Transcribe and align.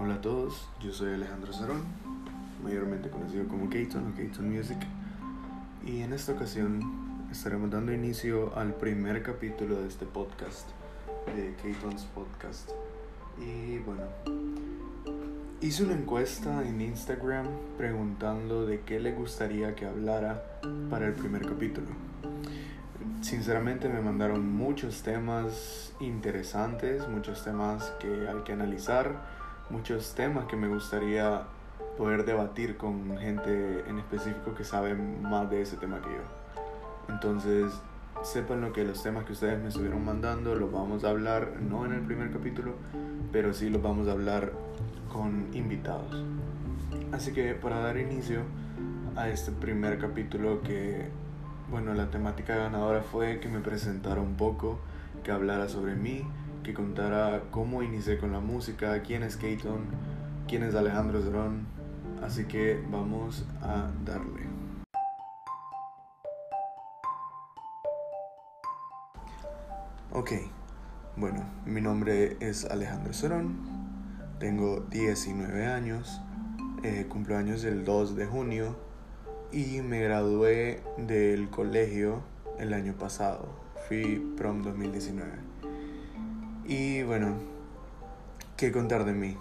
Hola 0.00 0.14
a 0.14 0.20
todos, 0.20 0.68
yo 0.80 0.92
soy 0.92 1.12
Alejandro 1.14 1.52
Cerón, 1.52 1.82
mayormente 2.62 3.10
conocido 3.10 3.48
como 3.48 3.68
Keaton 3.68 4.12
o 4.12 4.16
Keaton 4.16 4.48
Music, 4.48 4.78
y 5.84 6.02
en 6.02 6.12
esta 6.12 6.30
ocasión 6.30 7.26
estaremos 7.32 7.68
dando 7.68 7.92
inicio 7.92 8.56
al 8.56 8.74
primer 8.74 9.24
capítulo 9.24 9.74
de 9.80 9.88
este 9.88 10.06
podcast, 10.06 10.68
de 11.34 11.52
Keaton's 11.60 12.04
Podcast. 12.14 12.70
Y 13.40 13.78
bueno, 13.78 14.04
hice 15.60 15.82
una 15.82 15.94
encuesta 15.94 16.62
en 16.62 16.80
Instagram 16.80 17.48
preguntando 17.76 18.66
de 18.66 18.82
qué 18.82 19.00
le 19.00 19.10
gustaría 19.10 19.74
que 19.74 19.84
hablara 19.84 20.60
para 20.90 21.08
el 21.08 21.14
primer 21.14 21.44
capítulo. 21.44 21.88
Sinceramente 23.20 23.88
me 23.88 24.00
mandaron 24.00 24.48
muchos 24.48 25.02
temas 25.02 25.92
interesantes, 25.98 27.08
muchos 27.08 27.42
temas 27.42 27.92
que 27.98 28.28
hay 28.28 28.42
que 28.44 28.52
analizar, 28.52 29.37
muchos 29.70 30.14
temas 30.14 30.46
que 30.46 30.56
me 30.56 30.68
gustaría 30.68 31.42
poder 31.96 32.24
debatir 32.24 32.76
con 32.76 33.18
gente 33.18 33.84
en 33.88 33.98
específico 33.98 34.54
que 34.54 34.64
sabe 34.64 34.94
más 34.94 35.50
de 35.50 35.62
ese 35.62 35.76
tema 35.76 36.00
que 36.00 36.08
yo. 36.08 37.14
Entonces, 37.14 37.72
sepan 38.22 38.60
lo 38.60 38.72
que 38.72 38.84
los 38.84 39.02
temas 39.02 39.24
que 39.24 39.32
ustedes 39.32 39.60
me 39.60 39.68
estuvieron 39.68 40.04
mandando 40.04 40.54
los 40.54 40.70
vamos 40.72 41.04
a 41.04 41.10
hablar 41.10 41.54
no 41.60 41.86
en 41.86 41.92
el 41.92 42.00
primer 42.02 42.30
capítulo, 42.30 42.74
pero 43.32 43.52
sí 43.52 43.70
los 43.70 43.82
vamos 43.82 44.08
a 44.08 44.12
hablar 44.12 44.52
con 45.12 45.48
invitados. 45.52 46.22
Así 47.12 47.32
que 47.32 47.54
para 47.54 47.80
dar 47.80 47.96
inicio 47.96 48.42
a 49.16 49.28
este 49.28 49.52
primer 49.52 49.98
capítulo 49.98 50.62
que 50.62 51.08
bueno, 51.70 51.92
la 51.92 52.10
temática 52.10 52.56
ganadora 52.56 53.02
fue 53.02 53.40
que 53.40 53.48
me 53.48 53.60
presentara 53.60 54.20
un 54.20 54.36
poco, 54.36 54.78
que 55.22 55.30
hablara 55.30 55.68
sobre 55.68 55.94
mí, 55.94 56.22
que 56.68 56.74
contara 56.74 57.44
cómo 57.50 57.82
inicié 57.82 58.18
con 58.18 58.30
la 58.30 58.40
música, 58.40 59.00
quién 59.00 59.22
es 59.22 59.38
Keaton, 59.38 59.86
quién 60.46 60.62
es 60.62 60.74
Alejandro 60.74 61.22
Zerón. 61.22 61.66
Así 62.22 62.44
que 62.44 62.84
vamos 62.90 63.46
a 63.62 63.90
darle. 64.04 64.42
Ok, 70.12 70.32
bueno, 71.16 71.42
mi 71.64 71.80
nombre 71.80 72.36
es 72.40 72.66
Alejandro 72.66 73.14
Cerón, 73.14 73.56
tengo 74.38 74.80
19 74.90 75.64
años, 75.68 76.20
eh, 76.82 77.06
cumplo 77.08 77.38
años 77.38 77.64
el 77.64 77.86
2 77.86 78.14
de 78.14 78.26
junio 78.26 78.76
y 79.52 79.80
me 79.80 80.02
gradué 80.02 80.82
del 80.98 81.48
colegio 81.48 82.20
el 82.58 82.74
año 82.74 82.92
pasado. 82.92 83.48
Fui 83.88 84.34
prom 84.36 84.62
2019. 84.62 85.48
Y 86.68 87.02
bueno, 87.02 87.32
¿qué 88.58 88.70
contar 88.70 89.06
de 89.06 89.14
mí? 89.14 89.38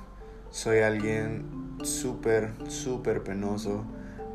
Soy 0.50 0.80
alguien 0.80 1.76
súper, 1.84 2.54
súper 2.70 3.22
penoso. 3.22 3.84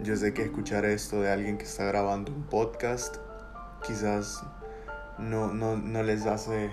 Yo 0.03 0.15
sé 0.15 0.35
que 0.35 0.43
escuchar 0.43 0.85
esto 0.85 1.23
de 1.23 1.33
alguien 1.33 1.57
que 1.57 1.65
está 1.65 1.87
grabando 1.87 2.33
un 2.33 2.43
podcast 2.43 3.17
quizás 3.87 4.45
no, 5.19 5.55
no, 5.55 5.79
no 5.79 6.03
les 6.03 6.27
hace 6.27 6.71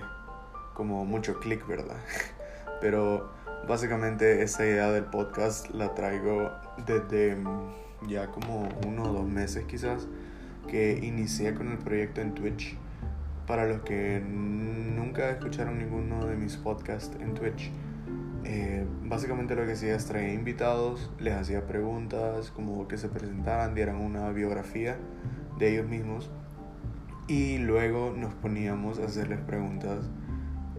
como 0.74 1.06
mucho 1.06 1.40
clic, 1.40 1.66
¿verdad? 1.66 1.96
Pero 2.82 3.30
básicamente 3.66 4.42
esta 4.42 4.66
idea 4.66 4.90
del 4.90 5.04
podcast 5.04 5.70
la 5.70 5.94
traigo 5.94 6.50
desde 6.86 7.38
ya 8.06 8.26
como 8.30 8.68
uno 8.86 9.04
o 9.04 9.12
dos 9.14 9.26
meses 9.26 9.64
quizás 9.64 10.06
que 10.68 11.00
inicié 11.02 11.54
con 11.54 11.72
el 11.72 11.78
proyecto 11.78 12.20
en 12.20 12.34
Twitch. 12.34 12.76
Para 13.46 13.66
los 13.66 13.80
que 13.82 14.20
nunca 14.20 15.30
escucharon 15.30 15.78
ninguno 15.78 16.26
de 16.26 16.36
mis 16.36 16.56
podcasts 16.56 17.16
en 17.20 17.34
Twitch, 17.34 17.72
eh, 18.44 18.86
básicamente 19.04 19.54
lo 19.54 19.66
que 19.66 19.72
hacía 19.72 19.94
es 19.94 20.06
traer 20.06 20.32
invitados, 20.32 21.10
les 21.18 21.34
hacía 21.34 21.66
preguntas, 21.66 22.50
como 22.50 22.88
que 22.88 22.96
se 22.96 23.08
presentaran, 23.08 23.74
dieran 23.74 23.96
una 23.96 24.30
biografía 24.30 24.96
de 25.58 25.72
ellos 25.72 25.88
mismos 25.88 26.30
y 27.28 27.58
luego 27.58 28.14
nos 28.16 28.34
poníamos 28.34 28.98
a 28.98 29.04
hacerles 29.04 29.40
preguntas 29.40 30.08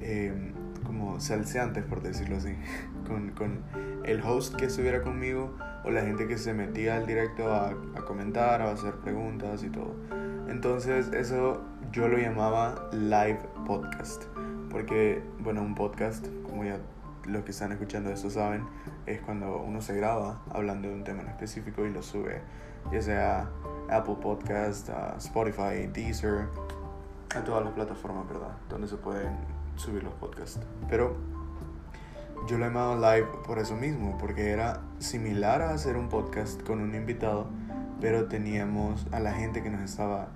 eh, 0.01 0.51
como 0.85 1.19
salseantes, 1.19 1.85
por 1.85 2.01
decirlo 2.01 2.37
así, 2.37 2.55
con, 3.07 3.31
con 3.31 3.61
el 4.03 4.21
host 4.21 4.55
que 4.55 4.65
estuviera 4.65 5.01
conmigo 5.01 5.55
o 5.85 5.91
la 5.91 6.01
gente 6.01 6.27
que 6.27 6.37
se 6.37 6.53
metía 6.53 6.97
al 6.97 7.05
directo 7.05 7.53
a, 7.53 7.69
a 7.69 8.01
comentar, 8.05 8.61
a 8.61 8.71
hacer 8.71 8.95
preguntas 8.95 9.63
y 9.63 9.69
todo. 9.69 9.95
Entonces 10.49 11.13
eso 11.13 11.61
yo 11.91 12.07
lo 12.07 12.17
llamaba 12.17 12.89
live 12.93 13.39
podcast, 13.67 14.23
porque 14.69 15.21
bueno, 15.39 15.61
un 15.61 15.75
podcast, 15.75 16.25
como 16.43 16.63
ya 16.63 16.77
los 17.25 17.43
que 17.43 17.51
están 17.51 17.73
escuchando 17.73 18.09
eso 18.11 18.29
saben, 18.29 18.65
es 19.05 19.19
cuando 19.19 19.57
uno 19.57 19.81
se 19.81 19.95
graba 19.95 20.41
hablando 20.51 20.87
de 20.87 20.93
un 20.93 21.03
tema 21.03 21.21
en 21.21 21.27
específico 21.27 21.85
y 21.85 21.91
lo 21.91 22.01
sube, 22.01 22.41
ya 22.93 23.01
sea 23.01 23.49
Apple 23.89 24.15
Podcast, 24.21 24.89
Spotify, 25.17 25.87
Deezer, 25.91 26.47
a 27.35 27.43
todas 27.43 27.65
las 27.65 27.73
plataformas, 27.73 28.25
¿verdad? 28.27 28.55
Donde 28.69 28.87
se 28.87 28.95
pueden 28.95 29.35
subir 29.75 30.03
los 30.03 30.13
podcasts. 30.13 30.61
Pero 30.89 31.17
yo 32.47 32.57
lo 32.57 32.65
llamaba 32.65 33.15
live 33.15 33.27
por 33.45 33.59
eso 33.59 33.75
mismo, 33.75 34.17
porque 34.17 34.51
era 34.51 34.79
similar 34.99 35.61
a 35.61 35.71
hacer 35.71 35.97
un 35.97 36.07
podcast 36.07 36.63
con 36.63 36.79
un 36.79 36.95
invitado, 36.95 37.47
pero 37.99 38.29
teníamos 38.29 39.07
a 39.11 39.19
la 39.19 39.33
gente 39.33 39.61
que 39.61 39.69
nos 39.69 39.81
estaba 39.81 40.29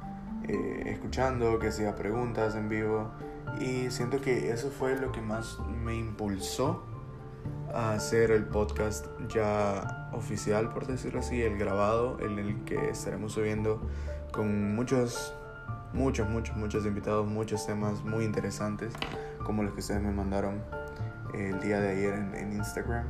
eh, 0.47 0.83
escuchando, 0.88 1.59
que 1.59 1.67
hacía 1.67 1.95
preguntas 1.95 2.56
en 2.56 2.69
vivo, 2.69 3.11
y 3.59 3.89
siento 3.91 4.22
que 4.22 4.51
eso 4.51 4.69
fue 4.69 4.97
lo 4.97 5.11
que 5.11 5.22
más 5.22 5.59
me 5.83 5.95
impulsó 5.95 6.83
a 7.73 7.94
hacer 7.94 8.31
el 8.31 8.45
podcast 8.45 9.07
ya 9.28 10.09
oficial, 10.13 10.69
por 10.69 10.88
decirlo 10.88 11.19
así, 11.19 11.41
el 11.41 11.57
grabado, 11.57 12.17
en 12.19 12.39
el 12.39 12.63
que 12.63 12.89
estaremos 12.89 13.33
subiendo 13.33 13.81
con 14.31 14.75
muchos, 14.75 15.33
muchos, 15.94 16.29
muchos, 16.29 16.56
muchos 16.57 16.85
invitados, 16.85 17.27
muchos 17.27 17.66
temas 17.66 18.03
muy 18.03 18.25
interesantes, 18.25 18.94
como 19.45 19.63
los 19.63 19.73
que 19.73 19.79
ustedes 19.79 20.01
me 20.01 20.12
mandaron 20.12 20.62
el 21.33 21.59
día 21.59 21.79
de 21.79 21.89
ayer 21.89 22.13
en, 22.13 22.53
Instagram. 22.53 23.07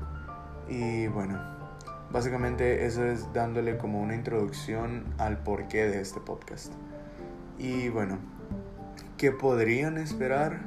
Y 0.67 1.07
bueno, 1.07 1.39
básicamente 2.11 2.85
eso 2.85 3.03
es 3.03 3.31
dándole 3.33 3.77
como 3.77 4.01
una 4.01 4.15
introducción 4.15 5.13
al 5.17 5.43
porqué 5.43 5.87
de 5.87 6.01
este 6.01 6.19
podcast. 6.19 6.73
Y 7.57 7.89
bueno, 7.89 8.19
¿qué 9.17 9.31
podrían 9.31 9.97
esperar 9.97 10.61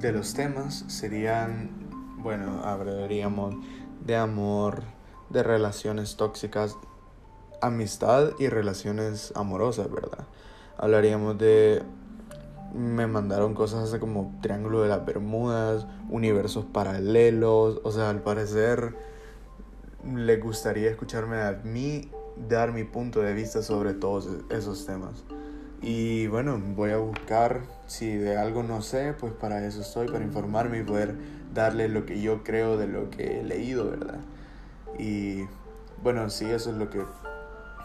de 0.00 0.12
los 0.12 0.34
temas? 0.34 0.84
Serían, 0.88 1.70
bueno, 2.18 2.62
hablaríamos 2.64 3.54
de 4.04 4.16
amor, 4.16 4.82
de 5.30 5.42
relaciones 5.42 6.16
tóxicas, 6.16 6.76
amistad 7.62 8.32
y 8.38 8.48
relaciones 8.48 9.32
amorosas, 9.34 9.90
¿verdad? 9.90 10.26
Hablaríamos 10.78 11.38
de 11.38 11.82
me 12.74 13.06
mandaron 13.06 13.54
cosas 13.54 13.88
así 13.88 13.98
como 13.98 14.38
Triángulo 14.42 14.82
de 14.82 14.88
las 14.88 15.04
Bermudas, 15.04 15.86
universos 16.08 16.64
paralelos, 16.66 17.80
o 17.82 17.90
sea, 17.90 18.10
al 18.10 18.22
parecer 18.22 18.94
le 20.14 20.36
gustaría 20.38 20.90
escucharme 20.90 21.40
a 21.40 21.60
mí 21.64 22.10
dar 22.48 22.72
mi 22.72 22.84
punto 22.84 23.20
de 23.20 23.34
vista 23.34 23.62
sobre 23.62 23.94
todos 23.94 24.28
esos 24.50 24.86
temas. 24.86 25.24
Y 25.82 26.26
bueno, 26.26 26.60
voy 26.76 26.90
a 26.90 26.98
buscar, 26.98 27.62
si 27.86 28.14
de 28.14 28.36
algo 28.36 28.62
no 28.62 28.82
sé, 28.82 29.14
pues 29.18 29.32
para 29.32 29.64
eso 29.66 29.80
estoy, 29.80 30.08
para 30.08 30.24
informarme 30.24 30.80
y 30.80 30.82
poder 30.82 31.14
darle 31.54 31.88
lo 31.88 32.04
que 32.04 32.20
yo 32.20 32.44
creo 32.44 32.76
de 32.76 32.86
lo 32.86 33.08
que 33.08 33.40
he 33.40 33.42
leído, 33.42 33.90
¿verdad? 33.90 34.20
Y 34.98 35.44
bueno, 36.02 36.28
sí, 36.28 36.44
eso 36.44 36.70
es 36.70 36.76
lo 36.76 36.90
que 36.90 37.02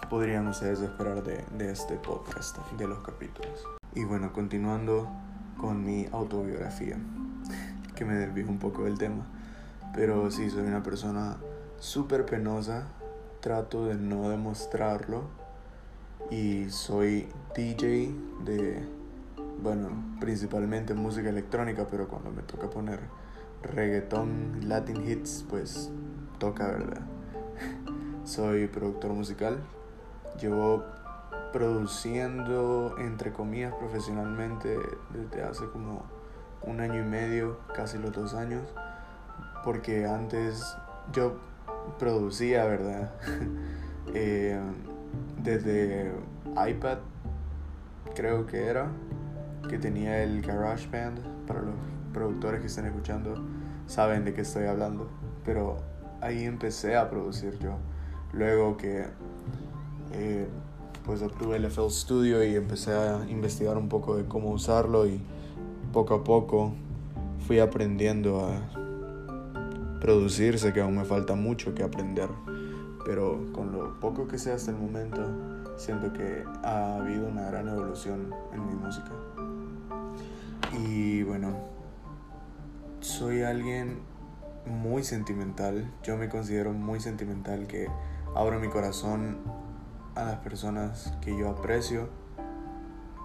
podrían 0.10 0.48
ustedes 0.48 0.82
esperar 0.82 1.24
de, 1.24 1.44
de 1.58 1.72
este 1.72 1.96
podcast, 1.96 2.58
de 2.78 2.88
los 2.88 3.00
capítulos. 3.00 3.66
Y 3.94 4.04
bueno, 4.04 4.34
continuando 4.34 5.10
con 5.58 5.86
mi 5.86 6.08
autobiografía, 6.12 6.98
que 7.96 8.04
me 8.04 8.16
desvío 8.16 8.48
un 8.48 8.60
poco 8.60 8.84
del 8.84 8.98
tema. 8.98 9.26
Pero 9.94 10.30
sí, 10.32 10.50
soy 10.50 10.64
una 10.64 10.84
persona 10.84 11.38
súper 11.80 12.26
penosa, 12.26 12.88
trato 13.46 13.86
de 13.86 13.94
no 13.94 14.28
demostrarlo. 14.30 15.22
Y 16.32 16.72
soy 16.72 17.28
DJ 17.56 18.12
de, 18.44 18.84
bueno, 19.62 19.90
principalmente 20.20 20.96
música 20.96 21.30
electrónica, 21.30 21.86
pero 21.90 22.08
cuando 22.08 22.32
me 22.32 22.42
toca 22.42 22.72
poner 22.72 23.02
reggaeton, 23.62 24.62
latin 24.68 25.08
hits, 25.08 25.46
pues 25.48 25.92
toca, 26.40 26.70
¿verdad? 26.70 27.02
soy 28.26 28.66
productor 28.66 29.14
musical. 29.14 29.60
Llevo 30.42 30.84
produciendo, 31.54 32.96
entre 32.98 33.32
comillas, 33.32 33.76
profesionalmente 33.76 34.76
desde 35.12 35.44
hace 35.44 35.68
como 35.68 36.04
un 36.64 36.80
año 36.80 37.00
y 37.00 37.06
medio, 37.06 37.60
casi 37.76 38.00
los 38.00 38.12
dos 38.12 38.34
años, 38.34 38.64
porque 39.64 40.08
antes 40.08 40.76
yo 41.14 41.38
producía, 42.00 42.66
¿verdad? 42.66 43.12
Eh, 44.18 44.58
desde 45.44 46.14
iPad, 46.56 47.00
creo 48.16 48.46
que 48.46 48.68
era, 48.68 48.88
que 49.68 49.78
tenía 49.78 50.24
el 50.24 50.42
GarageBand, 50.42 51.20
para 51.46 51.64
los 51.64 51.76
productores 52.14 52.62
que 52.62 52.68
están 52.68 52.86
escuchando, 52.86 53.34
saben 53.88 54.24
de 54.24 54.34
qué 54.34 54.42
estoy 54.42 54.66
hablando. 54.68 55.10
Pero 55.44 55.78
ahí 56.22 56.46
empecé 56.46 56.96
a 56.96 57.10
producir 57.10 57.58
yo. 57.60 57.78
Luego 58.32 58.78
que 58.78 59.06
eh, 60.14 60.48
pues 61.06 61.22
obtuve 61.22 61.58
el 61.58 61.66
FL 61.66 61.90
Studio 61.90 62.44
y 62.44 62.56
empecé 62.56 62.94
a 62.94 63.26
investigar 63.30 63.78
un 63.78 63.90
poco 63.90 64.16
de 64.16 64.26
cómo 64.26 64.52
usarlo 64.52 65.06
y 65.08 65.22
poco 65.94 66.16
a 66.16 66.24
poco 66.24 66.74
fui 67.46 67.60
aprendiendo 67.60 68.46
a 68.46 68.85
producir. 70.00 70.60
Sé 70.60 70.74
que 70.74 70.82
aún 70.82 70.98
me 70.98 71.06
falta 71.06 71.36
mucho 71.36 71.74
que 71.74 71.84
aprender, 71.84 72.30
pero 73.06 73.46
con 73.54 73.72
lo 73.72 74.00
poco 74.00 74.28
que 74.28 74.38
sé 74.38 74.52
hasta 74.52 74.72
el 74.72 74.78
momento, 74.78 75.22
siento 75.78 76.14
que 76.14 76.44
ha 76.64 76.98
habido 76.98 77.28
una 77.28 77.50
gran 77.50 77.68
evolución 77.68 78.34
en 78.54 78.66
mi 78.68 78.76
música. 78.76 79.12
Y 80.74 81.24
bueno, 81.24 81.56
soy 83.00 83.44
alguien 83.44 84.00
muy 84.66 85.04
sentimental. 85.04 85.92
Yo 86.04 86.18
me 86.18 86.30
considero 86.30 86.74
muy 86.74 87.00
sentimental 87.00 87.68
que 87.68 87.88
abro 88.36 88.60
mi 88.60 88.70
corazón 88.70 89.38
a 90.16 90.24
las 90.24 90.38
personas 90.38 91.14
que 91.22 91.38
yo 91.38 91.50
aprecio. 91.50 92.10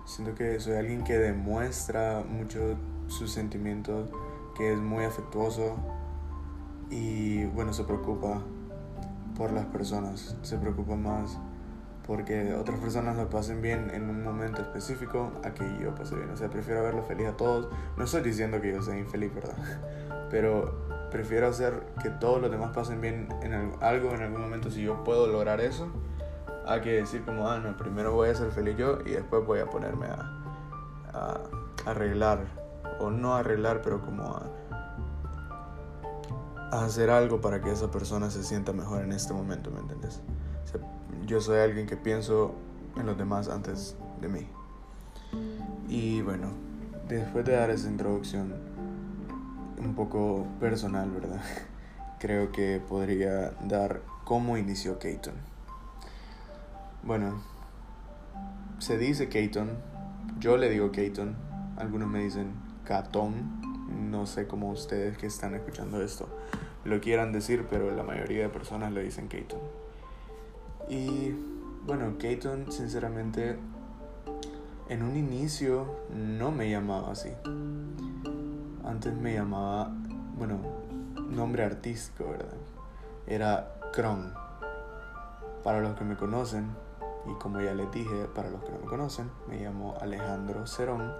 Siento 0.04 0.34
que 0.34 0.58
soy 0.60 0.74
alguien 0.74 1.04
que 1.04 1.18
demuestra 1.18 2.24
mucho 2.28 2.76
sus 3.06 3.32
sentimientos, 3.32 4.10
que 4.56 4.72
es 4.72 4.78
muy 4.78 5.04
afectuoso 5.04 5.76
y 6.90 7.44
bueno, 7.46 7.72
se 7.72 7.84
preocupa 7.84 8.42
por 9.36 9.52
las 9.52 9.66
personas, 9.66 10.36
se 10.42 10.58
preocupa 10.58 10.96
más 10.96 11.38
porque 12.06 12.54
otras 12.54 12.80
personas 12.80 13.16
lo 13.16 13.30
pasen 13.30 13.62
bien 13.62 13.90
en 13.94 14.10
un 14.10 14.24
momento 14.24 14.62
específico 14.62 15.30
a 15.44 15.54
que 15.54 15.64
yo 15.80 15.94
pase 15.94 16.16
bien. 16.16 16.30
O 16.30 16.36
sea, 16.36 16.48
prefiero 16.50 16.82
verlo 16.82 17.04
feliz 17.04 17.28
a 17.28 17.36
todos. 17.36 17.68
No 17.96 18.04
estoy 18.04 18.22
diciendo 18.22 18.60
que 18.60 18.72
yo 18.72 18.82
sea 18.82 18.98
infeliz, 18.98 19.32
¿verdad? 19.32 19.54
Pero 20.30 21.08
prefiero 21.12 21.46
hacer 21.46 21.84
que 22.02 22.10
todos 22.10 22.42
los 22.42 22.50
demás 22.50 22.72
pasen 22.74 23.00
bien 23.00 23.28
en 23.42 23.72
algo 23.80 24.10
en 24.10 24.22
algún 24.22 24.40
momento 24.40 24.70
si 24.70 24.82
yo 24.82 25.04
puedo 25.04 25.26
lograr 25.28 25.60
eso 25.60 25.88
a 26.66 26.80
que 26.80 26.92
decir 26.92 27.24
como, 27.24 27.48
ah, 27.48 27.58
no, 27.58 27.76
primero 27.76 28.12
voy 28.12 28.28
a 28.28 28.34
ser 28.34 28.50
feliz 28.50 28.76
yo 28.76 28.98
y 29.06 29.10
después 29.10 29.44
voy 29.46 29.60
a 29.60 29.66
ponerme 29.66 30.06
a, 30.06 30.32
a 31.12 31.40
arreglar, 31.86 32.40
o 32.98 33.10
no 33.10 33.34
arreglar, 33.34 33.82
pero 33.82 34.00
como 34.00 34.24
a, 34.24 34.50
hacer 36.70 37.10
algo 37.10 37.40
para 37.40 37.60
que 37.60 37.70
esa 37.70 37.90
persona 37.90 38.30
se 38.30 38.44
sienta 38.44 38.72
mejor 38.72 39.02
en 39.02 39.12
este 39.12 39.32
momento, 39.32 39.70
¿me 39.70 39.80
entiendes? 39.80 40.20
yo 41.26 41.40
soy 41.40 41.60
alguien 41.60 41.86
que 41.86 41.96
pienso 41.96 42.54
en 42.96 43.06
los 43.06 43.16
demás 43.16 43.48
antes 43.48 43.96
de 44.20 44.28
mí. 44.28 44.48
Y 45.88 46.22
bueno, 46.22 46.48
después 47.08 47.44
de 47.44 47.52
dar 47.52 47.70
esa 47.70 47.88
introducción 47.88 48.54
un 49.78 49.94
poco 49.94 50.46
personal, 50.58 51.10
¿verdad? 51.10 51.40
Creo 52.18 52.50
que 52.50 52.80
podría 52.80 53.52
dar 53.62 54.02
cómo 54.24 54.56
inició 54.56 54.98
Keaton. 54.98 55.34
Bueno, 57.02 57.40
se 58.78 58.98
dice 58.98 59.28
Keaton, 59.28 59.70
yo 60.38 60.56
le 60.56 60.68
digo 60.68 60.90
Keaton, 60.90 61.34
algunos 61.76 62.08
me 62.08 62.20
dicen 62.20 62.52
Catón, 62.84 63.69
no 63.90 64.26
sé 64.26 64.46
cómo 64.46 64.70
ustedes 64.70 65.18
que 65.18 65.26
están 65.26 65.54
escuchando 65.54 66.02
esto 66.02 66.28
lo 66.84 67.00
quieran 67.00 67.32
decir, 67.32 67.66
pero 67.68 67.90
la 67.90 68.02
mayoría 68.02 68.42
de 68.42 68.48
personas 68.48 68.92
le 68.92 69.02
dicen 69.02 69.28
Keaton. 69.28 69.60
Y 70.88 71.34
bueno, 71.84 72.16
Keaton 72.18 72.72
sinceramente 72.72 73.58
en 74.88 75.02
un 75.02 75.16
inicio 75.16 75.96
no 76.10 76.50
me 76.50 76.70
llamaba 76.70 77.12
así. 77.12 77.30
Antes 78.84 79.14
me 79.14 79.34
llamaba, 79.34 79.92
bueno, 80.36 80.58
nombre 81.28 81.64
artístico, 81.64 82.30
¿verdad? 82.30 82.54
Era 83.26 83.74
Kron. 83.92 84.32
Para 85.62 85.80
los 85.80 85.96
que 85.96 86.04
me 86.04 86.16
conocen, 86.16 86.70
y 87.30 87.34
como 87.34 87.60
ya 87.60 87.74
les 87.74 87.92
dije, 87.92 88.24
para 88.34 88.48
los 88.48 88.64
que 88.64 88.72
no 88.72 88.78
me 88.78 88.86
conocen, 88.86 89.30
me 89.48 89.60
llamo 89.60 89.96
Alejandro 90.00 90.66
Cerón. 90.66 91.12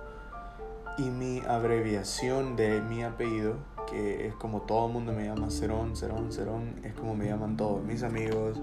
Y 0.98 1.10
mi 1.10 1.40
abreviación 1.48 2.56
de 2.56 2.80
mi 2.82 3.02
apellido, 3.02 3.56
que 3.88 4.26
es 4.26 4.34
como 4.34 4.62
todo 4.62 4.86
el 4.86 4.92
mundo 4.92 5.12
me 5.12 5.24
llama 5.24 5.50
Cerón, 5.50 5.96
Cerón, 5.96 6.32
Cerón, 6.32 6.74
es 6.84 6.92
como 6.94 7.14
me 7.14 7.26
llaman 7.26 7.56
todos 7.56 7.82
mis 7.82 8.02
amigos. 8.02 8.60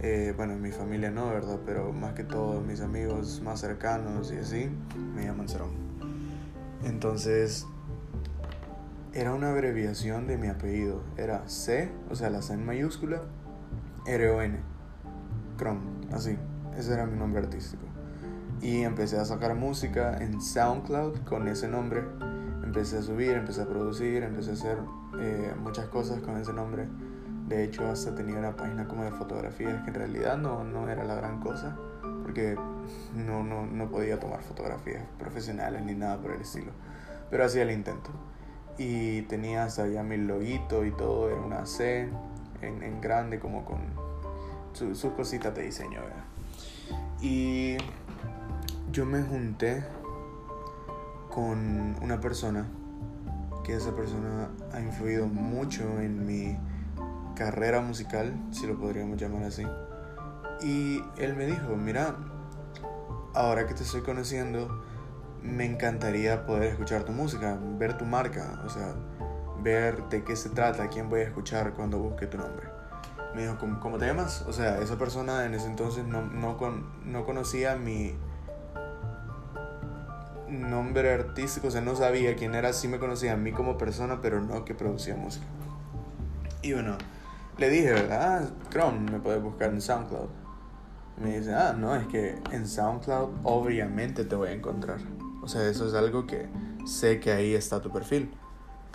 Eh, 0.00 0.34
bueno, 0.36 0.56
mi 0.56 0.72
familia 0.72 1.10
no, 1.10 1.28
¿verdad? 1.30 1.58
Pero 1.64 1.92
más 1.92 2.12
que 2.12 2.24
todos 2.24 2.64
mis 2.64 2.80
amigos 2.80 3.40
más 3.42 3.60
cercanos 3.60 4.30
y 4.32 4.36
así, 4.36 4.68
me 5.14 5.24
llaman 5.24 5.48
Cerón. 5.48 5.70
Entonces, 6.84 7.66
era 9.14 9.32
una 9.32 9.50
abreviación 9.50 10.26
de 10.26 10.36
mi 10.36 10.48
apellido. 10.48 11.02
Era 11.16 11.48
C, 11.48 11.90
o 12.10 12.14
sea, 12.14 12.28
la 12.28 12.42
C 12.42 12.52
en 12.52 12.66
mayúscula, 12.66 13.22
R-O-N. 14.06 14.58
Chrome, 15.56 15.80
así, 16.12 16.36
ese 16.76 16.92
era 16.92 17.06
mi 17.06 17.16
nombre 17.16 17.40
artístico. 17.40 17.95
Y 18.60 18.82
empecé 18.82 19.18
a 19.18 19.24
sacar 19.24 19.54
música 19.54 20.16
en 20.18 20.40
SoundCloud 20.40 21.24
con 21.24 21.48
ese 21.48 21.68
nombre. 21.68 22.04
Empecé 22.64 22.98
a 22.98 23.02
subir, 23.02 23.32
empecé 23.32 23.62
a 23.62 23.66
producir, 23.66 24.22
empecé 24.22 24.50
a 24.50 24.54
hacer 24.54 24.78
eh, 25.20 25.54
muchas 25.62 25.86
cosas 25.86 26.20
con 26.20 26.36
ese 26.36 26.52
nombre. 26.52 26.88
De 27.48 27.62
hecho, 27.62 27.86
hasta 27.86 28.14
tenía 28.14 28.36
una 28.38 28.56
página 28.56 28.88
como 28.88 29.04
de 29.04 29.12
fotografías 29.12 29.82
que 29.84 29.90
en 29.90 29.94
realidad 29.94 30.36
no, 30.36 30.64
no 30.64 30.88
era 30.88 31.04
la 31.04 31.14
gran 31.14 31.40
cosa, 31.40 31.76
porque 32.22 32.56
no, 33.14 33.44
no, 33.44 33.66
no 33.66 33.88
podía 33.88 34.18
tomar 34.18 34.42
fotografías 34.42 35.04
profesionales 35.18 35.82
ni 35.84 35.94
nada 35.94 36.18
por 36.20 36.32
el 36.32 36.40
estilo. 36.40 36.72
Pero 37.30 37.44
hacía 37.44 37.62
el 37.62 37.70
intento. 37.70 38.10
Y 38.78 39.22
tenía 39.22 39.64
hasta 39.64 39.86
ya 39.86 40.02
mi 40.02 40.16
loguito 40.16 40.84
y 40.84 40.90
todo, 40.90 41.30
era 41.30 41.40
una 41.40 41.66
C 41.66 42.10
en, 42.62 42.82
en 42.82 43.00
grande, 43.00 43.38
como 43.38 43.64
con 43.64 43.78
sus 44.72 45.12
cositas 45.12 45.54
de 45.54 45.62
diseño, 45.62 46.00
Y 47.22 47.76
yo 48.96 49.04
me 49.04 49.22
junté 49.22 49.84
con 51.28 51.96
una 52.00 52.18
persona 52.18 52.66
que 53.62 53.74
esa 53.74 53.94
persona 53.94 54.48
ha 54.72 54.80
influido 54.80 55.26
mucho 55.26 56.00
en 56.00 56.24
mi 56.24 56.58
carrera 57.34 57.82
musical, 57.82 58.32
si 58.52 58.66
lo 58.66 58.78
podríamos 58.78 59.18
llamar 59.18 59.42
así. 59.42 59.66
Y 60.62 61.02
él 61.18 61.36
me 61.36 61.44
dijo, 61.44 61.76
mira, 61.76 62.16
ahora 63.34 63.66
que 63.66 63.74
te 63.74 63.82
estoy 63.82 64.00
conociendo, 64.00 64.82
me 65.42 65.66
encantaría 65.66 66.46
poder 66.46 66.62
escuchar 66.62 67.04
tu 67.04 67.12
música, 67.12 67.58
ver 67.76 67.98
tu 67.98 68.06
marca, 68.06 68.62
o 68.64 68.70
sea, 68.70 68.94
ver 69.62 70.08
de 70.08 70.24
qué 70.24 70.36
se 70.36 70.48
trata, 70.48 70.88
quién 70.88 71.10
voy 71.10 71.20
a 71.20 71.24
escuchar 71.24 71.74
cuando 71.74 71.98
busque 71.98 72.26
tu 72.26 72.38
nombre 72.38 72.66
me 73.34 73.42
dijo, 73.42 73.58
¿cómo, 73.80 73.98
te 73.98 74.06
llamas? 74.06 74.46
O 74.48 74.52
sea, 74.54 74.78
esa 74.78 74.96
persona 74.96 75.44
en 75.44 75.52
ese 75.52 75.66
entonces 75.66 76.06
no, 76.06 76.22
no, 76.22 76.56
con, 76.56 76.86
no 77.04 77.26
conocía 77.26 77.76
mi 77.76 78.14
nombre 80.70 81.12
artístico, 81.12 81.68
o 81.68 81.70
sea, 81.70 81.80
no 81.80 81.96
sabía 81.96 82.36
quién 82.36 82.54
era, 82.54 82.72
sí 82.72 82.88
me 82.88 82.98
conocía 82.98 83.34
a 83.34 83.36
mí 83.36 83.52
como 83.52 83.78
persona, 83.78 84.20
pero 84.20 84.40
no 84.40 84.64
que 84.64 84.74
producía 84.74 85.16
música. 85.16 85.46
Y 86.62 86.72
bueno, 86.72 86.96
le 87.58 87.68
dije, 87.68 87.92
¿verdad? 87.92 88.44
Ah, 88.44 88.68
Chrome, 88.70 89.10
me 89.10 89.18
puedes 89.20 89.42
buscar 89.42 89.70
en 89.70 89.80
SoundCloud. 89.80 90.28
Me 91.22 91.38
dice, 91.38 91.54
ah, 91.54 91.74
no, 91.76 91.94
es 91.94 92.06
que 92.08 92.38
en 92.52 92.66
SoundCloud 92.66 93.30
obviamente 93.44 94.24
te 94.24 94.34
voy 94.36 94.48
a 94.48 94.52
encontrar. 94.52 94.98
O 95.42 95.48
sea, 95.48 95.68
eso 95.68 95.86
es 95.86 95.94
algo 95.94 96.26
que 96.26 96.48
sé 96.84 97.20
que 97.20 97.32
ahí 97.32 97.54
está 97.54 97.80
tu 97.80 97.90
perfil 97.90 98.30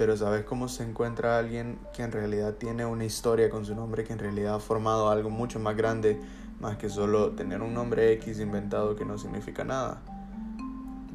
pero 0.01 0.17
¿sabes 0.17 0.45
cómo 0.45 0.67
se 0.67 0.81
encuentra 0.81 1.37
alguien 1.37 1.77
que 1.93 2.01
en 2.01 2.11
realidad 2.11 2.55
tiene 2.55 2.87
una 2.87 3.05
historia 3.05 3.51
con 3.51 3.65
su 3.65 3.75
nombre, 3.75 4.03
que 4.03 4.13
en 4.13 4.17
realidad 4.17 4.55
ha 4.55 4.59
formado 4.59 5.11
algo 5.11 5.29
mucho 5.29 5.59
más 5.59 5.77
grande, 5.77 6.19
más 6.59 6.77
que 6.77 6.89
solo 6.89 7.33
tener 7.33 7.61
un 7.61 7.75
nombre 7.75 8.11
X 8.13 8.39
inventado 8.39 8.95
que 8.95 9.05
no 9.05 9.19
significa 9.19 9.63
nada? 9.63 10.01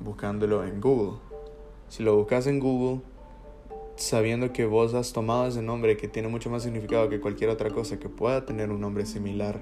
Buscándolo 0.07 0.65
en 0.65 0.81
Google. 0.81 1.19
Si 1.89 2.05
lo 2.05 2.15
buscas 2.17 2.47
en 2.47 2.61
Google, 2.61 3.03
sabiendo 3.97 4.53
que 4.53 4.65
vos 4.65 4.95
has 4.95 5.13
tomado 5.13 5.49
ese 5.49 5.63
nombre 5.63 5.97
que 5.97 6.07
tiene 6.07 6.29
mucho 6.29 6.49
más 6.49 6.63
significado 6.63 7.09
que 7.09 7.21
cualquier 7.21 7.51
otra 7.51 7.71
cosa 7.71 7.99
que 7.99 8.09
pueda 8.09 8.47
tener 8.47 8.71
un 8.71 8.81
nombre 8.81 9.05
similar, 9.05 9.59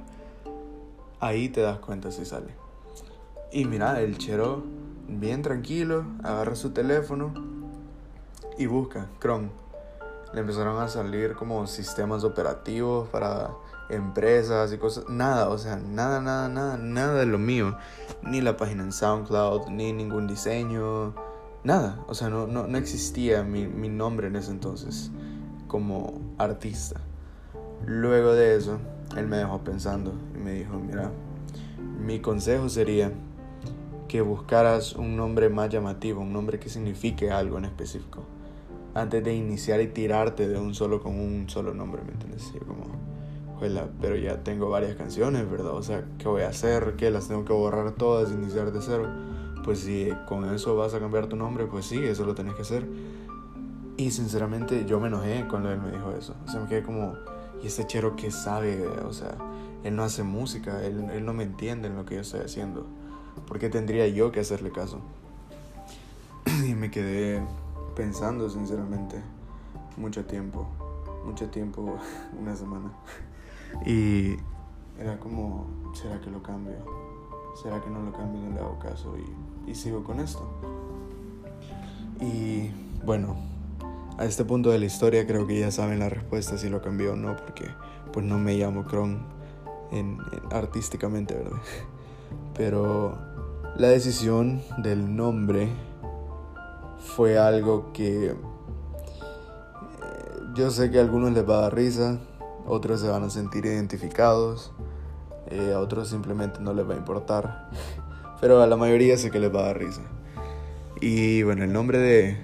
ahí 1.19 1.49
te 1.49 1.63
das 1.63 1.79
cuenta 1.79 2.11
si 2.11 2.27
sale. 2.27 2.55
Y 3.53 3.65
mira, 3.65 4.03
el 4.03 4.19
chero, 4.19 4.63
bien 5.09 5.41
tranquilo, 5.41 6.05
agarra 6.23 6.57
su 6.57 6.73
teléfono, 6.73 7.33
y 8.59 8.67
busca 8.67 9.09
Chrome. 9.21 9.49
Le 10.35 10.41
empezaron 10.41 10.79
a 10.83 10.89
salir 10.89 11.35
como 11.37 11.67
sistemas 11.67 12.23
operativos 12.23 13.09
para 13.09 13.51
empresas 13.89 14.73
y 14.73 14.79
cosas. 14.79 15.09
Nada, 15.09 15.49
o 15.49 15.59
sea, 15.59 15.77
nada, 15.77 16.21
nada, 16.21 16.49
nada, 16.49 16.77
nada 16.77 17.15
de 17.21 17.27
lo 17.27 17.39
mío. 17.39 17.77
Ni 18.27 18.41
la 18.41 18.57
página 18.57 18.83
en 18.83 18.93
SoundCloud, 18.93 19.69
ni 19.69 19.93
ningún 19.93 20.27
diseño, 20.27 21.15
nada. 21.63 22.03
O 22.09 22.15
sea, 22.15 22.29
no, 22.29 22.47
no, 22.47 22.67
no 22.67 22.79
existía 22.79 23.43
mi, 23.43 23.67
mi 23.67 23.89
nombre 23.89 24.29
en 24.29 24.37
ese 24.37 24.51
entonces 24.51 25.11
como 25.67 26.21
artista. 26.39 27.01
Luego 27.87 28.33
de 28.33 28.57
eso, 28.57 28.79
él 29.17 29.27
me 29.27 29.37
dejó 29.37 29.61
pensando 29.63 30.15
y 30.35 30.39
me 30.39 30.53
dijo, 30.53 30.79
mira, 30.79 31.11
mi 32.01 32.21
consejo 32.21 32.69
sería 32.69 33.13
que 34.09 34.21
buscaras 34.21 34.95
un 34.95 35.17
nombre 35.17 35.49
más 35.49 35.71
llamativo, 35.71 36.21
un 36.23 36.33
nombre 36.33 36.59
que 36.59 36.69
signifique 36.69 37.31
algo 37.31 37.59
en 37.59 37.67
específico 37.67 38.23
antes 38.95 39.25
de 39.25 39.35
iniciar 39.35 39.81
y 39.81 39.89
tirarte 39.89 40.49
de 40.49 40.59
un 40.59 40.75
solo 40.75 41.03
con 41.03 41.19
un 41.19 41.49
solo 41.49 41.75
nombre, 41.75 42.03
¿me 42.05 42.13
entiendes? 42.13 42.53
Yo 42.55 42.61
como, 42.61 42.85
juela, 43.65 43.89
pero 43.99 44.15
ya 44.17 44.43
tengo 44.43 44.69
varias 44.69 44.95
canciones, 44.95 45.51
¿verdad? 45.51 45.73
O 45.73 45.83
sea, 45.83 46.05
¿qué 46.19 46.29
voy 46.29 46.43
a 46.43 46.49
hacer? 46.49 46.97
¿Qué? 46.97 47.11
¿Las 47.11 47.29
tengo 47.29 47.47
que 47.47 47.55
borrar 47.55 47.93
todas, 47.93 48.31
iniciar 48.31 48.73
de 48.73 48.83
cero? 48.83 49.09
Pues 49.65 49.79
si 49.81 50.11
con 50.29 50.45
eso 50.55 50.77
vas 50.77 50.93
a 50.93 51.01
cambiar 51.01 51.29
tu 51.29 51.37
nombre, 51.37 51.65
pues 51.65 51.87
sí, 51.87 51.99
eso 52.05 52.27
lo 52.27 52.35
tenés 52.35 52.55
que 52.55 52.63
hacer. 52.63 52.87
Y 53.97 54.11
sinceramente 54.11 54.85
yo 54.85 55.01
me 55.01 55.09
enojé 55.09 55.47
cuando 55.49 55.73
él 55.73 55.81
me 55.81 55.91
dijo 55.93 56.13
eso. 56.13 56.35
O 56.47 56.51
sea, 56.51 56.61
me 56.61 56.69
quedé 56.69 56.83
como, 56.83 57.15
¿y 57.63 57.67
este 57.67 57.87
chero 57.87 58.17
qué 58.17 58.31
sabe? 58.31 58.87
O 58.87 59.15
sea, 59.15 59.35
él 59.83 59.97
no 59.97 60.03
hace 60.03 60.25
música, 60.25 60.85
él, 60.85 61.09
él 61.11 61.25
no 61.25 61.33
me 61.33 61.45
entiende 61.45 61.89
en 61.89 61.97
lo 61.97 62.05
que 62.05 62.17
yo 62.17 62.21
estoy 62.21 62.41
haciendo. 62.41 62.87
¿Por 63.47 63.59
qué 63.59 63.71
tendría 63.71 64.07
yo 64.09 64.31
que 64.31 64.41
hacerle 64.41 64.73
caso? 64.73 65.01
y 66.69 66.75
me 66.75 66.91
quedé 66.91 67.43
pensando, 67.97 68.51
sinceramente, 68.51 69.23
mucho 69.97 70.27
tiempo. 70.27 70.69
Mucho 71.25 71.49
tiempo, 71.49 71.97
una 72.39 72.55
semana. 72.55 72.93
Y 73.85 74.37
era 74.99 75.19
como, 75.19 75.67
¿será 75.95 76.21
que 76.21 76.31
lo 76.31 76.43
cambio? 76.43 76.77
¿Será 77.61 77.81
que 77.81 77.91
no 77.91 78.03
lo 78.03 78.13
cambio 78.13 78.41
no 78.43 78.55
le 78.55 78.61
hago 78.61 78.79
caso? 78.79 79.15
Y, 79.67 79.75
sigo 79.75 80.05
con 80.05 80.21
esto. 80.21 80.47
Y 82.21 82.71
bueno, 83.05 83.37
a 84.19 84.25
este 84.25 84.45
punto 84.45 84.71
de 84.71 84.79
la 84.79 84.85
historia 84.85 85.27
creo 85.27 85.47
que 85.47 85.59
ya 85.59 85.71
saben 85.71 85.99
la 85.99 86.09
respuesta 86.09 86.59
si 86.59 86.69
lo 86.69 86.81
cambió 86.81 87.13
o 87.15 87.17
no, 87.17 87.37
porque 87.37 87.67
pues 88.13 88.25
no 88.25 88.39
me 88.39 88.55
llamo 88.55 88.85
Kron 88.85 89.21
en, 89.91 90.19
artísticamente, 90.51 91.35
¿verdad? 91.35 91.59
Pero 92.55 93.19
la 93.77 93.89
decisión 93.89 94.63
del 94.79 95.17
nombre 95.17 95.69
fue 96.99 97.39
algo 97.39 97.93
que 97.93 98.27
eh, 98.27 98.35
yo 100.55 100.71
sé 100.71 100.91
que 100.91 100.99
a 100.99 101.03
algunos 101.03 101.33
les 101.33 101.49
va 101.49 101.59
a 101.59 101.63
dar 101.63 101.75
risa, 101.75 102.19
otros 102.67 103.01
se 103.01 103.09
van 103.09 103.23
a 103.25 103.31
sentir 103.31 103.67
identificados, 103.67 104.73
eh, 105.51 105.73
a 105.75 105.81
otros 105.81 106.09
simplemente 106.09 106.61
no 106.61 106.73
les 106.73 106.89
va 106.89 106.95
a 106.95 106.97
importar, 106.97 107.69
pero 108.41 108.63
a 108.63 108.67
la 108.67 108.77
mayoría 108.77 109.17
sé 109.17 109.31
que 109.31 109.39
les 109.39 109.55
va 109.55 109.61
a 109.61 109.67
dar 109.67 109.79
risa. 109.79 110.03
Y 111.01 111.43
bueno, 111.43 111.65
el 111.65 111.73
nombre 111.73 111.99
de 111.99 112.39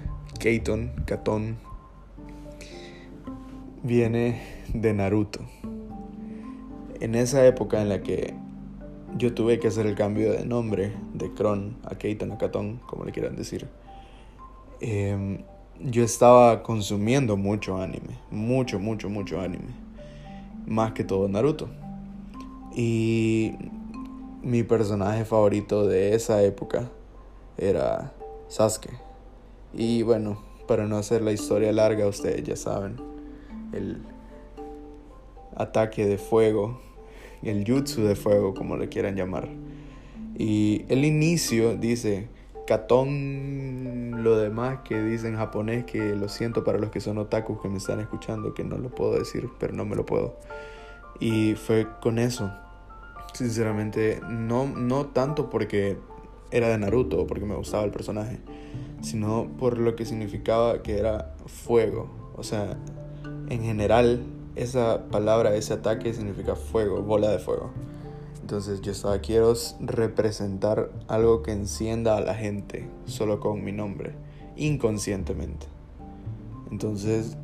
Katon, 1.05 1.57
viene 3.83 4.41
de 4.73 4.93
Naruto. 4.93 5.39
En 6.99 7.15
esa 7.15 7.45
época 7.47 7.81
en 7.81 7.89
la 7.89 8.03
que 8.03 8.35
yo 9.17 9.33
tuve 9.33 9.59
que 9.59 9.67
hacer 9.67 9.87
el 9.87 9.95
cambio 9.95 10.31
de 10.31 10.45
nombre 10.45 10.93
de 11.13 11.33
Kron 11.33 11.77
a 11.83 11.95
Katon 11.95 12.31
a 12.31 12.37
Katon, 12.37 12.77
como 12.85 13.05
le 13.05 13.11
quieran 13.11 13.35
decir, 13.35 13.67
em, 14.79 15.43
yo 15.79 16.03
estaba 16.03 16.61
consumiendo 16.61 17.37
mucho 17.37 17.81
anime, 17.81 18.19
mucho, 18.29 18.77
mucho, 18.79 19.09
mucho 19.09 19.41
anime 19.41 19.80
más 20.65 20.93
que 20.93 21.03
todo 21.03 21.27
Naruto. 21.27 21.69
Y 22.75 23.51
mi 24.41 24.63
personaje 24.63 25.25
favorito 25.25 25.87
de 25.87 26.15
esa 26.15 26.41
época 26.43 26.89
era 27.57 28.13
Sasuke. 28.47 28.91
Y 29.73 30.03
bueno, 30.03 30.41
para 30.67 30.87
no 30.87 30.97
hacer 30.97 31.21
la 31.21 31.31
historia 31.31 31.71
larga, 31.71 32.07
ustedes 32.07 32.43
ya 32.43 32.55
saben, 32.55 32.97
el 33.73 34.01
ataque 35.55 36.05
de 36.05 36.17
fuego, 36.17 36.79
el 37.43 37.65
jutsu 37.65 38.03
de 38.03 38.15
fuego, 38.15 38.53
como 38.53 38.77
le 38.77 38.89
quieran 38.89 39.15
llamar. 39.15 39.49
Y 40.37 40.85
el 40.89 41.05
inicio 41.05 41.75
dice, 41.75 42.29
Katon, 42.71 44.23
lo 44.23 44.37
demás 44.37 44.79
que 44.85 45.01
dice 45.01 45.27
en 45.27 45.35
japonés, 45.35 45.83
que 45.83 46.15
lo 46.15 46.29
siento 46.29 46.63
para 46.63 46.77
los 46.77 46.89
que 46.89 47.01
son 47.01 47.17
otakus 47.17 47.61
que 47.61 47.67
me 47.67 47.79
están 47.79 47.99
escuchando, 47.99 48.53
que 48.53 48.63
no 48.63 48.77
lo 48.77 48.87
puedo 48.87 49.19
decir, 49.19 49.49
pero 49.59 49.73
no 49.73 49.83
me 49.83 49.97
lo 49.97 50.05
puedo. 50.05 50.37
Y 51.19 51.55
fue 51.55 51.85
con 51.99 52.17
eso. 52.17 52.49
Sinceramente, 53.33 54.21
no, 54.29 54.67
no 54.67 55.07
tanto 55.07 55.49
porque 55.49 55.97
era 56.49 56.69
de 56.69 56.77
Naruto 56.77 57.19
o 57.19 57.27
porque 57.27 57.43
me 57.43 57.55
gustaba 57.55 57.83
el 57.83 57.91
personaje, 57.91 58.39
sino 59.01 59.49
por 59.59 59.77
lo 59.77 59.97
que 59.97 60.05
significaba 60.05 60.81
que 60.81 60.97
era 60.97 61.35
fuego. 61.47 62.31
O 62.37 62.43
sea, 62.43 62.77
en 63.49 63.63
general, 63.63 64.23
esa 64.55 65.09
palabra, 65.11 65.53
ese 65.55 65.73
ataque 65.73 66.13
significa 66.13 66.55
fuego, 66.55 67.01
bola 67.01 67.31
de 67.31 67.39
fuego. 67.39 67.73
Entonces 68.51 68.81
yo 68.81 68.91
estaba, 68.91 69.17
quiero 69.19 69.53
representar 69.79 70.91
algo 71.07 71.41
que 71.41 71.53
encienda 71.53 72.17
a 72.17 72.19
la 72.19 72.35
gente 72.35 72.85
solo 73.05 73.39
con 73.39 73.63
mi 73.63 73.71
nombre, 73.71 74.11
inconscientemente. 74.57 75.67
Entonces 76.69 77.37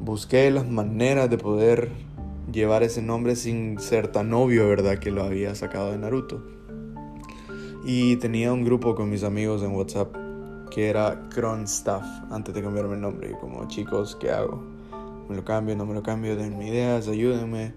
busqué 0.00 0.50
las 0.50 0.66
maneras 0.66 1.28
de 1.28 1.36
poder 1.36 1.90
llevar 2.50 2.82
ese 2.82 3.02
nombre 3.02 3.36
sin 3.36 3.78
ser 3.80 4.08
tan 4.08 4.32
obvio, 4.32 4.66
¿verdad? 4.66 4.98
Que 4.98 5.10
lo 5.10 5.24
había 5.24 5.54
sacado 5.54 5.92
de 5.92 5.98
Naruto. 5.98 6.42
Y 7.84 8.16
tenía 8.16 8.50
un 8.50 8.64
grupo 8.64 8.94
con 8.94 9.10
mis 9.10 9.24
amigos 9.24 9.62
en 9.62 9.72
WhatsApp 9.72 10.16
que 10.70 10.88
era 10.88 11.28
Cron 11.28 11.64
Staff 11.64 12.06
antes 12.30 12.54
de 12.54 12.62
cambiarme 12.62 12.94
el 12.94 13.02
nombre. 13.02 13.36
Como 13.38 13.68
chicos, 13.68 14.16
¿qué 14.18 14.30
hago? 14.30 14.62
¿Me 15.28 15.36
lo 15.36 15.44
cambio? 15.44 15.76
¿No 15.76 15.84
me 15.84 15.92
lo 15.92 16.02
cambio? 16.02 16.34
Denme 16.34 16.68
ideas, 16.68 17.08
ayúdenme. 17.08 17.74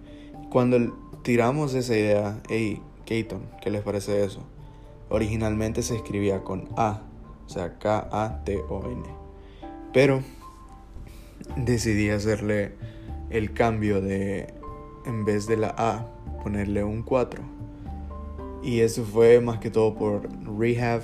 Cuando 0.50 0.78
tiramos 1.26 1.74
esa 1.74 1.98
idea, 1.98 2.40
hey, 2.50 2.84
Keaton, 3.06 3.42
¿qué 3.60 3.72
les 3.72 3.82
parece 3.82 4.24
eso? 4.24 4.44
Originalmente 5.10 5.82
se 5.82 5.96
escribía 5.96 6.44
con 6.44 6.70
A, 6.78 7.02
o 7.48 7.50
sea, 7.50 7.80
K-A-T-O-N. 7.80 9.04
Pero 9.92 10.22
decidí 11.58 12.12
hacerle 12.12 12.76
el 13.32 13.54
cambio 13.54 14.02
de, 14.02 14.54
en 15.08 15.26
vez 15.26 15.48
de 15.48 15.58
la 15.58 15.74
A, 15.76 16.06
ponerle 16.44 16.84
un 16.84 17.02
4. 17.02 17.42
Y 18.62 18.82
eso 18.82 19.04
fue 19.04 19.42
más 19.42 19.58
que 19.58 19.72
todo 19.72 19.96
por 19.96 20.30
Rehab. 20.60 21.02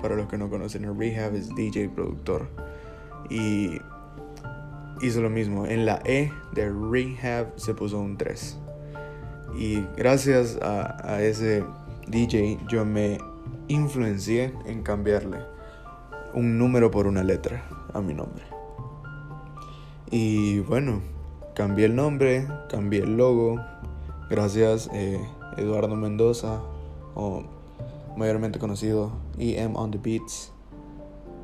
Para 0.00 0.16
los 0.16 0.26
que 0.28 0.38
no 0.38 0.48
conocen, 0.48 0.84
el 0.84 0.96
Rehab 0.96 1.34
es 1.34 1.54
DJ 1.54 1.90
productor. 1.90 2.48
Y 3.28 3.78
hizo 5.02 5.20
lo 5.20 5.28
mismo. 5.28 5.66
En 5.66 5.84
la 5.84 6.00
E 6.06 6.32
de 6.54 6.72
Rehab 6.72 7.52
se 7.56 7.74
puso 7.74 8.00
un 8.00 8.16
3. 8.16 8.59
Y 9.58 9.82
gracias 9.96 10.58
a, 10.62 11.20
ese 11.22 11.64
DJ 12.06 12.58
yo 12.68 12.84
me 12.84 13.18
influencié 13.68 14.54
en 14.66 14.82
cambiarle 14.82 15.38
un 16.34 16.58
número 16.58 16.90
por 16.90 17.06
una 17.06 17.22
letra 17.22 17.64
a 17.92 18.00
mi 18.00 18.14
nombre. 18.14 18.44
Y 20.10 20.60
bueno, 20.60 21.00
cambié 21.54 21.86
el 21.86 21.94
nombre, 21.94 22.48
cambié 22.68 23.02
el 23.02 23.16
logo. 23.16 23.60
Gracias 24.28 24.88
eh, 24.92 25.20
Eduardo 25.56 25.96
Mendoza, 25.96 26.60
o 27.14 27.42
mayormente 28.16 28.58
conocido 28.58 29.12
EM 29.38 29.76
on 29.76 29.90
the 29.90 29.98
Beats, 29.98 30.52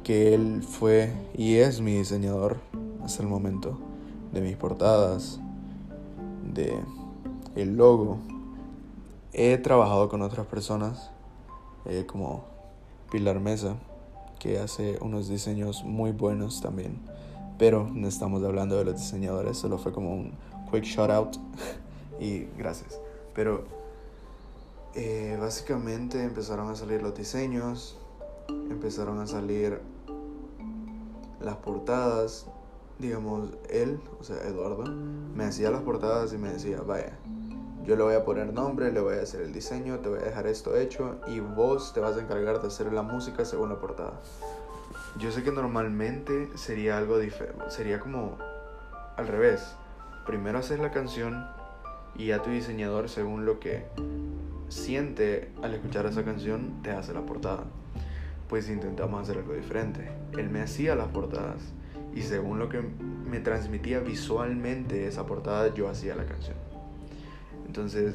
que 0.05 0.35
él 0.35 0.63
fue 0.63 1.13
y 1.35 1.57
es 1.57 1.81
mi 1.81 1.97
diseñador 1.97 2.59
hasta 3.05 3.23
el 3.23 3.29
momento 3.29 3.79
de 4.33 4.41
mis 4.41 4.57
portadas, 4.57 5.41
de 6.53 6.79
el 7.57 7.77
logo. 7.77 8.19
He 9.33 9.59
trabajado 9.59 10.09
con 10.09 10.23
otras 10.23 10.47
personas 10.47 11.11
eh, 11.87 12.05
como 12.07 12.45
Pilar 13.11 13.41
Mesa, 13.41 13.77
que 14.39 14.59
hace 14.59 14.99
unos 15.01 15.29
diseños 15.29 15.85
muy 15.85 16.13
buenos 16.13 16.61
también. 16.61 16.99
Pero 17.59 17.89
no 17.93 18.07
estamos 18.07 18.45
hablando 18.45 18.77
de 18.77 18.85
los 18.85 18.97
diseñadores, 18.97 19.57
solo 19.57 19.79
fue 19.79 19.93
como 19.93 20.13
un 20.13 20.33
quick 20.71 20.85
shout 20.85 21.11
out 21.11 21.37
y 22.21 22.45
gracias. 22.59 23.01
Pero 23.35 23.65
eh, 24.95 25.37
básicamente 25.41 26.23
empezaron 26.23 26.71
a 26.71 26.77
salir 26.77 27.03
los 27.03 27.15
diseños, 27.15 27.99
empezaron 28.49 29.21
a 29.21 29.27
salir 29.27 29.81
las 31.41 31.57
portadas. 31.57 32.47
Digamos, 32.99 33.51
él, 33.69 34.01
o 34.19 34.25
sea, 34.25 34.37
Eduardo, 34.45 34.85
me 35.35 35.45
hacía 35.45 35.71
las 35.71 35.83
portadas 35.83 36.33
y 36.33 36.39
me 36.39 36.49
decía, 36.49 36.81
vaya, 36.81 37.19
yo 37.87 37.95
le 37.95 38.03
voy 38.03 38.15
a 38.15 38.25
poner 38.25 38.53
nombre, 38.53 38.91
le 38.91 38.99
voy 38.99 39.15
a 39.15 39.23
hacer 39.23 39.43
el 39.43 39.53
diseño, 39.53 40.01
te 40.01 40.09
voy 40.09 40.19
a 40.19 40.23
dejar 40.23 40.49
esto 40.49 40.77
hecho 40.77 41.21
y 41.29 41.39
vos 41.39 41.93
te 41.95 42.01
vas 42.01 42.17
a 42.17 42.21
encargar 42.21 42.61
de 42.61 42.67
hacer 42.67 42.93
la 42.93 43.03
música 43.03 43.45
según 43.45 43.69
la 43.69 43.79
portada. 43.79 44.21
Yo 45.19 45.31
sé 45.31 45.45
que 45.45 45.53
normalmente 45.53 46.51
sería 46.57 46.99
algo 46.99 47.21
diferente, 47.21 47.71
sería 47.71 48.01
como 48.01 48.39
al 49.17 49.29
revés. 49.29 49.77
Primero 50.27 50.59
haces 50.59 50.81
la 50.81 50.91
canción 50.91 51.47
y 52.17 52.33
a 52.33 52.43
tu 52.43 52.51
diseñador, 52.51 53.09
según 53.09 53.47
lo 53.47 53.61
que 53.61 53.85
siente 54.69 55.53
al 55.63 55.75
escuchar 55.75 56.07
esa 56.07 56.25
canción, 56.25 56.83
te 56.83 56.91
hace 56.91 57.15
la 57.15 57.21
portada. 57.21 57.65
Pues 58.49 58.69
intentamos 58.69 59.23
hacer 59.23 59.39
algo 59.39 59.55
diferente. 59.55 60.11
Él 60.37 60.51
me 60.51 60.61
hacía 60.61 60.97
las 60.97 61.09
portadas 61.09 61.63
y 62.13 62.23
según 62.23 62.59
lo 62.59 62.69
que 62.69 62.81
me 63.31 63.39
transmitía 63.39 64.01
visualmente 64.01 65.07
esa 65.07 65.25
portada, 65.25 65.73
yo 65.73 65.89
hacía 65.89 66.17
la 66.17 66.25
canción. 66.27 66.66
Entonces 67.77 68.15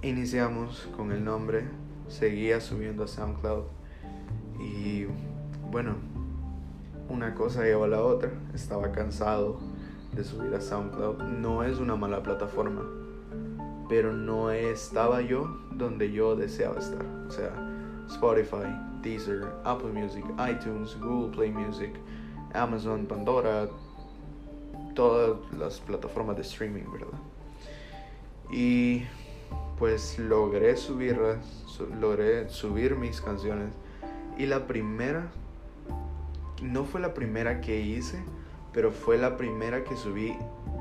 iniciamos 0.00 0.88
con 0.96 1.10
el 1.10 1.24
nombre, 1.24 1.64
seguía 2.06 2.60
subiendo 2.60 3.02
a 3.02 3.08
SoundCloud 3.08 3.64
y 4.60 5.06
bueno, 5.72 5.96
una 7.08 7.34
cosa 7.34 7.64
llevó 7.64 7.82
a 7.82 7.88
la 7.88 8.00
otra. 8.00 8.30
Estaba 8.54 8.92
cansado 8.92 9.58
de 10.12 10.22
subir 10.22 10.54
a 10.54 10.60
SoundCloud. 10.60 11.20
No 11.20 11.64
es 11.64 11.80
una 11.80 11.96
mala 11.96 12.22
plataforma, 12.22 12.82
pero 13.88 14.12
no 14.12 14.52
estaba 14.52 15.20
yo 15.20 15.48
donde 15.72 16.12
yo 16.12 16.36
deseaba 16.36 16.78
estar. 16.78 17.04
O 17.26 17.30
sea, 17.32 17.50
Spotify, 18.06 18.70
Deezer, 19.02 19.48
Apple 19.64 19.90
Music, 19.92 20.24
iTunes, 20.48 20.96
Google 21.00 21.36
Play 21.36 21.50
Music, 21.50 21.90
Amazon, 22.54 23.06
Pandora, 23.06 23.68
todas 24.94 25.38
las 25.58 25.80
plataformas 25.80 26.36
de 26.36 26.42
streaming, 26.42 26.84
¿verdad? 26.92 27.18
Y 28.52 29.04
pues 29.78 30.18
logré 30.18 30.76
subirlas, 30.76 31.38
logré 31.98 32.48
subir 32.48 32.96
mis 32.96 33.20
canciones. 33.20 33.72
Y 34.36 34.46
la 34.46 34.66
primera, 34.66 35.30
no 36.62 36.84
fue 36.84 37.00
la 37.00 37.14
primera 37.14 37.60
que 37.60 37.80
hice, 37.80 38.22
pero 38.72 38.92
fue 38.92 39.18
la 39.18 39.36
primera 39.36 39.84
que 39.84 39.96
subí 39.96 40.36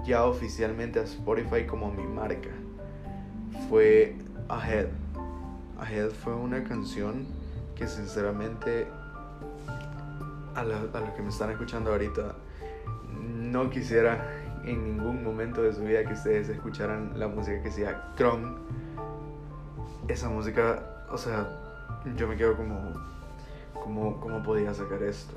ya 0.05 0.25
oficialmente 0.25 0.99
a 0.99 1.03
Spotify 1.03 1.65
como 1.65 1.91
mi 1.91 2.03
marca. 2.03 2.49
Fue 3.69 4.15
Ahead. 4.49 4.87
Ahead 5.79 6.11
fue 6.11 6.35
una 6.35 6.63
canción 6.63 7.25
que 7.75 7.87
sinceramente 7.87 8.87
a, 10.55 10.63
los 10.63 11.13
que 11.15 11.21
me 11.21 11.29
están 11.29 11.51
escuchando 11.51 11.91
ahorita 11.91 12.35
no 13.13 13.69
quisiera 13.69 14.38
en 14.63 14.83
ningún 14.83 15.23
momento 15.23 15.61
de 15.61 15.73
su 15.73 15.83
vida 15.83 16.03
que 16.03 16.13
ustedes 16.13 16.49
escucharan 16.49 17.17
la 17.17 17.27
música 17.27 17.61
que 17.61 17.71
sea 17.71 18.13
Kron. 18.15 18.57
Esa 20.07 20.29
música, 20.29 21.05
o 21.09 21.17
sea, 21.17 21.47
yo 22.15 22.27
me 22.27 22.35
quedo 22.35 22.55
como, 22.57 22.93
como, 23.73 24.19
¿cómo 24.19 24.43
podía 24.43 24.73
sacar 24.73 25.03
esto? 25.03 25.33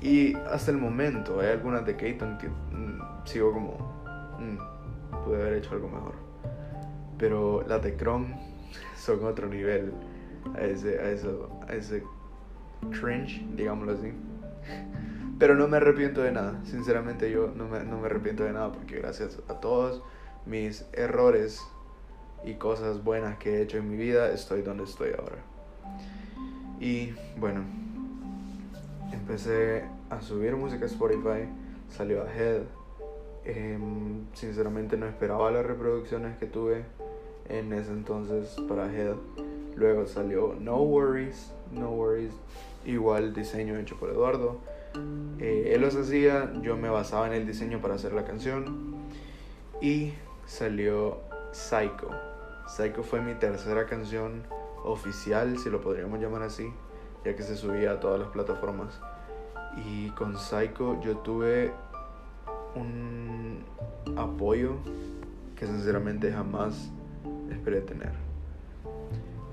Y 0.00 0.34
hasta 0.34 0.70
el 0.70 0.78
momento 0.78 1.40
hay 1.40 1.48
algunas 1.48 1.84
de 1.84 1.96
Keaton 1.96 2.38
que 2.38 2.48
mm, 2.48 3.00
sigo 3.24 3.52
como, 3.52 3.72
mm, 4.38 5.24
pude 5.24 5.42
haber 5.42 5.54
hecho 5.54 5.74
algo 5.74 5.88
mejor. 5.88 6.14
Pero 7.18 7.64
las 7.66 7.82
de 7.82 7.96
Kron 7.96 8.34
son 8.96 9.24
otro 9.24 9.48
nivel 9.48 9.92
a 10.54 10.62
ese, 10.62 10.98
a 11.00 11.10
eso, 11.10 11.50
a 11.68 11.74
ese 11.74 12.02
cringe, 12.90 13.44
digámoslo 13.56 13.92
así. 13.92 14.12
Pero 15.40 15.54
no 15.54 15.66
me 15.68 15.78
arrepiento 15.78 16.20
de 16.20 16.32
nada, 16.32 16.60
sinceramente 16.64 17.30
yo 17.30 17.50
no 17.56 17.66
me, 17.66 17.82
no 17.82 17.98
me 17.98 18.06
arrepiento 18.06 18.44
de 18.44 18.52
nada 18.52 18.70
porque 18.70 18.98
gracias 18.98 19.38
a 19.48 19.54
todos 19.54 20.02
mis 20.44 20.84
errores 20.92 21.62
y 22.44 22.54
cosas 22.54 23.02
buenas 23.02 23.38
que 23.38 23.56
he 23.56 23.62
hecho 23.62 23.78
en 23.78 23.90
mi 23.90 23.96
vida 23.96 24.30
estoy 24.32 24.60
donde 24.60 24.84
estoy 24.84 25.12
ahora. 25.18 25.38
Y 26.78 27.14
bueno, 27.38 27.62
empecé 29.12 29.84
a 30.10 30.20
subir 30.20 30.56
música 30.56 30.84
a 30.84 30.88
Spotify, 30.88 31.48
salió 31.88 32.22
Ahead. 32.22 32.62
Em, 33.46 34.26
sinceramente 34.34 34.98
no 34.98 35.06
esperaba 35.06 35.50
las 35.50 35.64
reproducciones 35.64 36.36
que 36.36 36.44
tuve 36.44 36.84
en 37.48 37.72
ese 37.72 37.92
entonces 37.92 38.56
para 38.68 38.84
Ahead. 38.84 39.16
Luego 39.74 40.06
salió 40.06 40.54
No 40.60 40.82
Worries, 40.82 41.50
No 41.72 41.92
Worries, 41.92 42.34
igual 42.84 43.32
diseño 43.32 43.78
hecho 43.78 43.96
por 43.98 44.10
Eduardo. 44.10 44.58
Eh, 45.38 45.72
él 45.74 45.80
los 45.80 45.96
hacía, 45.96 46.52
yo 46.62 46.76
me 46.76 46.88
basaba 46.88 47.26
en 47.26 47.32
el 47.32 47.46
diseño 47.46 47.80
para 47.80 47.94
hacer 47.94 48.12
la 48.12 48.24
canción. 48.24 48.94
Y 49.80 50.12
salió 50.46 51.20
Psycho. 51.52 52.10
Psycho 52.66 53.02
fue 53.02 53.20
mi 53.20 53.34
tercera 53.34 53.86
canción 53.86 54.42
oficial, 54.84 55.58
si 55.58 55.70
lo 55.70 55.80
podríamos 55.80 56.20
llamar 56.20 56.42
así, 56.42 56.72
ya 57.24 57.34
que 57.34 57.42
se 57.42 57.56
subía 57.56 57.92
a 57.92 58.00
todas 58.00 58.20
las 58.20 58.28
plataformas. 58.28 59.00
Y 59.86 60.10
con 60.10 60.36
Psycho 60.36 61.00
yo 61.00 61.18
tuve 61.18 61.72
un 62.74 63.64
apoyo 64.16 64.76
que 65.56 65.66
sinceramente 65.66 66.32
jamás 66.32 66.90
esperé 67.50 67.80
tener. 67.80 68.12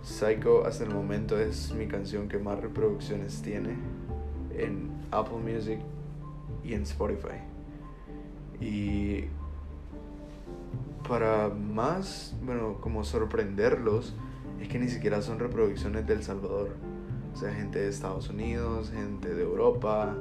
Psycho 0.01 0.65
hasta 0.65 0.83
el 0.83 0.91
momento 0.93 1.37
es 1.37 1.73
mi 1.73 1.87
canción 1.87 2.29
que 2.29 2.37
más 2.37 2.59
reproducciones 2.59 3.41
tiene 3.41 3.75
en 4.57 4.89
Apple 5.11 5.37
Music 5.37 5.79
y 6.63 6.73
en 6.73 6.83
Spotify. 6.83 7.39
Y 8.59 9.25
para 11.07 11.49
más, 11.49 12.35
bueno, 12.43 12.77
como 12.81 13.03
sorprenderlos, 13.03 14.15
es 14.59 14.67
que 14.67 14.79
ni 14.79 14.87
siquiera 14.87 15.21
son 15.21 15.39
reproducciones 15.39 16.05
del 16.07 16.23
Salvador. 16.23 16.71
O 17.33 17.37
sea, 17.37 17.53
gente 17.53 17.79
de 17.79 17.89
Estados 17.89 18.29
Unidos, 18.29 18.91
gente 18.91 19.33
de 19.33 19.43
Europa. 19.43 20.15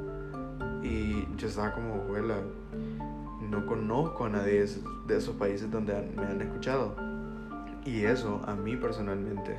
Y 0.83 1.27
yo 1.37 1.49
estaba 1.49 1.72
como, 1.72 1.94
abuela, 1.94 2.37
no 3.40 3.66
conozco 3.66 4.27
a 4.27 4.29
nadie 4.29 4.66
de 5.07 5.16
esos 5.16 5.35
países 5.37 5.70
donde 5.70 5.94
me 6.14 6.25
han 6.25 6.40
escuchado. 6.42 6.94
Y 7.85 8.05
eso 8.05 8.42
a 8.46 8.55
mí 8.55 8.77
personalmente 8.77 9.59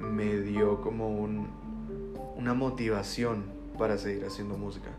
me 0.00 0.40
dio 0.40 0.80
como 0.80 1.08
un, 1.08 1.48
una 2.36 2.54
motivación 2.54 3.55
para 3.76 3.98
seguir 3.98 4.24
haciendo 4.24 4.56
música. 4.56 4.90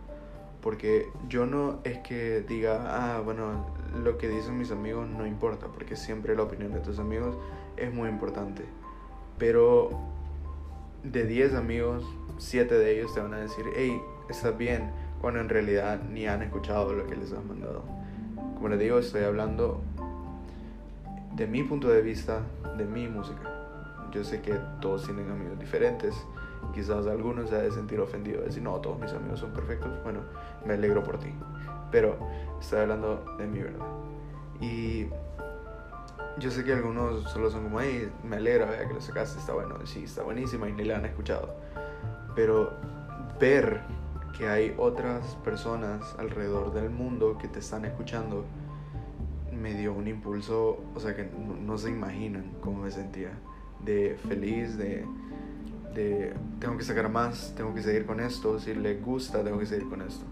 Porque 0.61 1.07
yo 1.29 1.45
no 1.45 1.79
es 1.83 1.99
que 1.99 2.41
diga, 2.41 2.85
ah, 2.87 3.21
bueno, 3.21 3.65
lo 4.03 4.17
que 4.17 4.27
dicen 4.27 4.57
mis 4.57 4.71
amigos 4.71 5.07
no 5.07 5.25
importa, 5.25 5.67
porque 5.67 5.95
siempre 5.95 6.35
la 6.35 6.43
opinión 6.43 6.73
de 6.73 6.79
tus 6.79 6.99
amigos 6.99 7.37
es 7.77 7.93
muy 7.93 8.09
importante. 8.09 8.65
Pero 9.37 9.91
de 11.03 11.25
10 11.25 11.53
amigos, 11.55 12.03
7 12.37 12.77
de 12.77 12.99
ellos 12.99 13.13
te 13.13 13.21
van 13.21 13.33
a 13.33 13.37
decir, 13.37 13.65
hey, 13.75 14.01
estás 14.29 14.57
bien, 14.57 14.91
cuando 15.21 15.39
en 15.39 15.49
realidad 15.49 16.01
ni 16.09 16.27
han 16.27 16.41
escuchado 16.41 16.93
lo 16.93 17.07
que 17.07 17.15
les 17.15 17.31
has 17.31 17.43
mandado. 17.43 17.83
Como 18.55 18.69
les 18.69 18.79
digo, 18.79 18.99
estoy 18.99 19.23
hablando 19.23 19.81
de 21.35 21.47
mi 21.47 21.63
punto 21.63 21.87
de 21.87 22.01
vista, 22.01 22.41
de 22.77 22.85
mi 22.85 23.07
música. 23.07 23.53
Yo 24.11 24.23
sé 24.23 24.41
que 24.41 24.55
todos 24.81 25.05
tienen 25.05 25.29
amigos 25.29 25.59
diferentes. 25.59 26.15
Quizás 26.77 27.07
algunos 27.07 27.49
se 27.49 27.55
ha 27.55 27.59
de 27.63 27.71
sentir 27.71 27.99
ofendido, 27.99 28.41
de 28.41 28.45
decir, 28.45 28.61
no, 28.61 28.79
todos 28.79 28.99
mis 28.99 29.11
amigos 29.11 29.39
son 29.39 29.51
perfectos. 29.51 29.89
Bueno, 30.03 30.19
me 30.63 30.75
alegro 30.75 31.03
por 31.03 31.17
ti. 31.17 31.33
Pero 31.91 32.19
estoy 32.61 32.81
hablando 32.81 33.25
de 33.39 33.47
mi 33.47 33.63
verdad. 33.63 33.87
Y 34.61 35.07
yo 36.37 36.51
sé 36.51 36.63
que 36.63 36.73
algunos 36.73 37.23
solo 37.31 37.49
son 37.49 37.63
como, 37.63 37.81
hey, 37.81 38.11
me 38.23 38.35
alegra 38.35 38.87
que 38.87 38.93
lo 38.93 39.01
sacaste, 39.01 39.39
está 39.39 39.53
bueno. 39.53 39.75
Sí, 39.85 40.03
está 40.03 40.21
buenísima 40.21 40.69
y 40.69 40.73
ni 40.73 40.83
la 40.83 40.97
han 40.97 41.05
escuchado. 41.05 41.55
Pero 42.35 42.73
ver 43.39 43.81
que 44.37 44.47
hay 44.47 44.75
otras 44.77 45.35
personas 45.37 46.15
alrededor 46.19 46.75
del 46.75 46.91
mundo 46.91 47.39
que 47.39 47.47
te 47.47 47.57
están 47.57 47.85
escuchando 47.85 48.45
me 49.51 49.73
dio 49.73 49.93
un 49.93 50.07
impulso, 50.07 50.77
o 50.93 50.99
sea 50.99 51.15
que 51.15 51.27
no, 51.27 51.75
se 51.79 51.89
imaginan 51.89 52.51
cómo 52.61 52.83
me 52.83 52.91
sentía, 52.91 53.31
de 53.83 54.15
feliz, 54.27 54.77
de, 54.77 55.03
tengo 56.59 56.77
que 56.77 56.83
sacar 56.83 57.09
más, 57.09 57.53
tengo 57.55 57.73
que 57.73 57.81
seguir 57.81 58.05
con 58.05 58.19
esto, 58.19 58.59
si 58.59 58.73
le 58.73 58.95
gusta, 58.95 59.43
tengo 59.43 59.59
que 59.59 59.65
seguir 59.65 59.89
con 59.89 60.01
esto. 60.01 60.25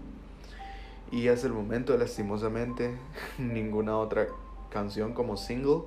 Y 1.10 1.28
hasta 1.28 1.46
el 1.46 1.52
momento, 1.52 1.96
lastimosamente, 1.96 2.96
ninguna 3.38 3.96
otra 3.98 4.26
canción 4.70 5.12
como 5.12 5.36
single 5.36 5.82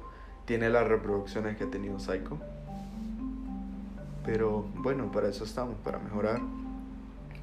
tiene 0.45 0.69
las 0.69 0.87
reproducciones 0.87 1.57
que 1.57 1.65
ha 1.65 1.69
tenido 1.69 1.99
Psycho. 1.99 2.37
Pero 4.25 4.65
bueno, 4.75 5.11
para 5.11 5.29
eso 5.29 5.43
estamos, 5.43 5.75
para 5.83 5.99
mejorar, 5.99 6.39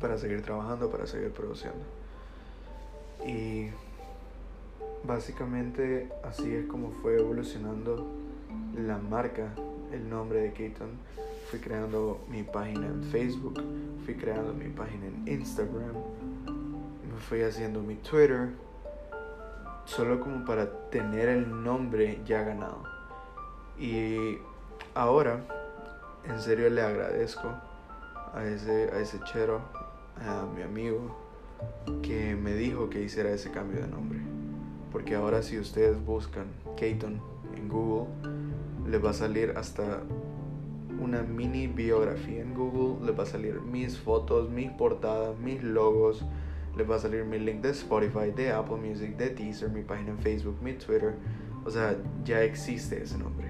para 0.00 0.18
seguir 0.18 0.42
trabajando, 0.42 0.90
para 0.90 1.06
seguir 1.06 1.32
produciendo. 1.32 1.84
Y 3.26 3.70
Básicamente 5.06 6.08
así 6.24 6.52
es 6.52 6.66
como 6.66 6.90
fue 6.90 7.16
evolucionando 7.16 8.06
la 8.76 8.98
marca, 8.98 9.52
el 9.92 10.08
nombre 10.10 10.40
de 10.40 10.52
Keaton. 10.52 10.88
Fui 11.50 11.60
creando 11.60 12.24
mi 12.28 12.42
página 12.42 12.86
en 12.86 13.02
Facebook, 13.04 13.62
fui 14.04 14.14
creando 14.14 14.52
mi 14.52 14.68
página 14.68 15.06
en 15.06 15.28
Instagram, 15.28 15.94
me 16.46 17.20
fui 17.28 17.42
haciendo 17.42 17.80
mi 17.80 17.94
Twitter, 17.96 18.50
solo 19.84 20.20
como 20.20 20.44
para 20.44 20.88
tener 20.90 21.28
el 21.28 21.62
nombre 21.62 22.20
ya 22.26 22.42
ganado. 22.42 22.82
Y 23.78 24.38
ahora, 24.94 25.44
en 26.28 26.40
serio 26.40 26.68
le 26.68 26.82
agradezco 26.82 27.48
a 28.34 28.44
ese, 28.44 28.90
a 28.92 28.98
ese 28.98 29.20
chero, 29.24 29.60
a 30.16 30.46
mi 30.54 30.62
amigo, 30.62 31.16
que 32.02 32.34
me 32.34 32.54
dijo 32.54 32.90
que 32.90 33.02
hiciera 33.02 33.30
ese 33.30 33.50
cambio 33.50 33.80
de 33.80 33.88
nombre 33.88 34.20
porque 34.96 35.14
ahora 35.14 35.42
si 35.42 35.58
ustedes 35.58 36.02
buscan 36.06 36.46
Keaton 36.74 37.20
en 37.54 37.68
Google, 37.68 38.06
les 38.88 39.04
va 39.04 39.10
a 39.10 39.12
salir 39.12 39.52
hasta 39.54 40.00
una 41.00 41.22
mini 41.22 41.66
biografía 41.66 42.42
en 42.42 42.54
Google, 42.54 43.06
les 43.06 43.18
va 43.18 43.22
a 43.22 43.26
salir 43.26 43.60
mis 43.60 43.98
fotos, 43.98 44.50
mis 44.50 44.70
portadas, 44.70 45.38
mis 45.38 45.62
logos, 45.62 46.24
les 46.76 46.88
va 46.88 46.96
a 46.96 46.98
salir 46.98 47.24
mi 47.24 47.38
link 47.38 47.62
de 47.62 47.70
Spotify, 47.70 48.30
de 48.34 48.52
Apple 48.52 48.76
Music, 48.76 49.16
de 49.16 49.30
Deezer, 49.30 49.70
mi 49.70 49.82
página 49.82 50.10
en 50.10 50.18
Facebook, 50.18 50.56
mi 50.62 50.74
Twitter, 50.74 51.14
o 51.64 51.70
sea, 51.70 51.96
ya 52.24 52.42
existe 52.42 53.02
ese 53.02 53.18
nombre. 53.18 53.48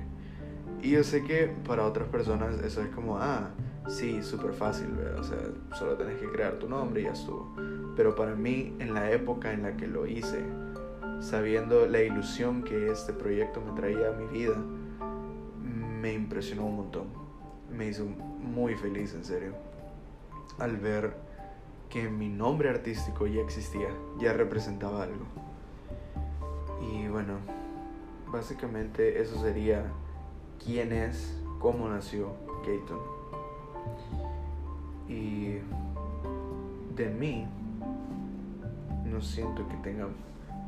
Y 0.83 0.91
yo 0.91 1.03
sé 1.03 1.25
que 1.25 1.51
para 1.67 1.85
otras 1.85 2.09
personas 2.09 2.61
eso 2.63 2.83
es 2.83 2.89
como, 2.91 3.19
ah, 3.19 3.51
sí, 3.89 4.23
súper 4.23 4.53
fácil, 4.53 4.89
o 5.19 5.25
sea, 5.25 5.39
solo 5.77 5.97
tenés 5.97 6.19
que 6.21 6.29
crear 6.29 6.59
tu 6.59 6.69
nombre 6.69 7.01
y 7.01 7.05
ya 7.05 7.13
estuvo. 7.13 7.53
Pero 7.97 8.15
para 8.15 8.35
mí, 8.35 8.75
en 8.79 8.95
la 8.95 9.11
época 9.11 9.53
en 9.53 9.63
la 9.63 9.77
que 9.77 9.87
lo 9.87 10.07
hice, 10.07 10.45
sabiendo 11.21 11.87
la 11.87 12.03
ilusión 12.03 12.63
que 12.63 12.91
este 12.91 13.13
proyecto 13.13 13.61
me 13.61 13.73
traía 13.73 14.11
a 14.11 14.13
mi 14.13 14.27
vida, 14.27 14.57
me 16.01 16.13
impresionó 16.13 16.67
un 16.67 16.77
montón. 16.77 17.26
Me 17.77 17.89
hizo 17.89 18.07
muy 18.07 18.75
feliz, 18.75 19.13
en 19.15 19.25
serio, 19.25 19.53
al 20.59 20.77
ver 20.77 21.15
que 21.91 22.09
mi 22.09 22.29
nombre 22.29 22.71
artístico 22.71 23.27
ya 23.27 23.43
existía, 23.43 23.89
ya 24.19 24.33
representaba 24.33 25.03
algo. 25.03 25.27
Y 26.81 27.09
bueno, 27.09 27.35
básicamente 28.33 29.21
eso 29.21 29.41
sería 29.41 29.85
quién 30.65 30.93
es, 30.93 31.39
cómo 31.59 31.89
nació 31.89 32.33
Gaton. 32.67 33.01
Y 35.09 35.59
de 36.95 37.11
mí, 37.11 37.47
no 39.05 39.21
siento 39.21 39.67
que 39.69 39.77
tenga 39.77 40.09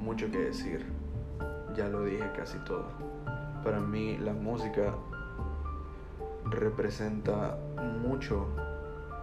mucho 0.01 0.31
que 0.31 0.39
decir. 0.39 0.85
Ya 1.77 1.89
lo 1.89 2.05
dije 2.05 2.25
casi 2.37 2.59
todo. 2.59 2.87
Para 3.65 3.81
mí 3.81 4.17
la 4.19 4.33
música 4.33 4.95
representa 6.51 7.57
mucho 8.03 8.49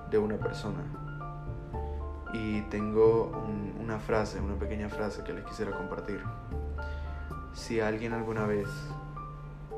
de 0.10 0.18
una 0.18 0.38
persona. 0.38 0.84
Y 2.34 2.62
tengo 2.64 3.32
una 3.82 4.00
frase, 4.00 4.40
una 4.40 4.56
pequeña 4.56 4.90
frase 4.90 5.24
que 5.24 5.34
les 5.34 5.46
quisiera 5.46 5.72
compartir. 5.72 6.22
Si 7.54 7.80
alguien 7.80 8.14
alguna 8.14 8.46
vez 8.46 8.68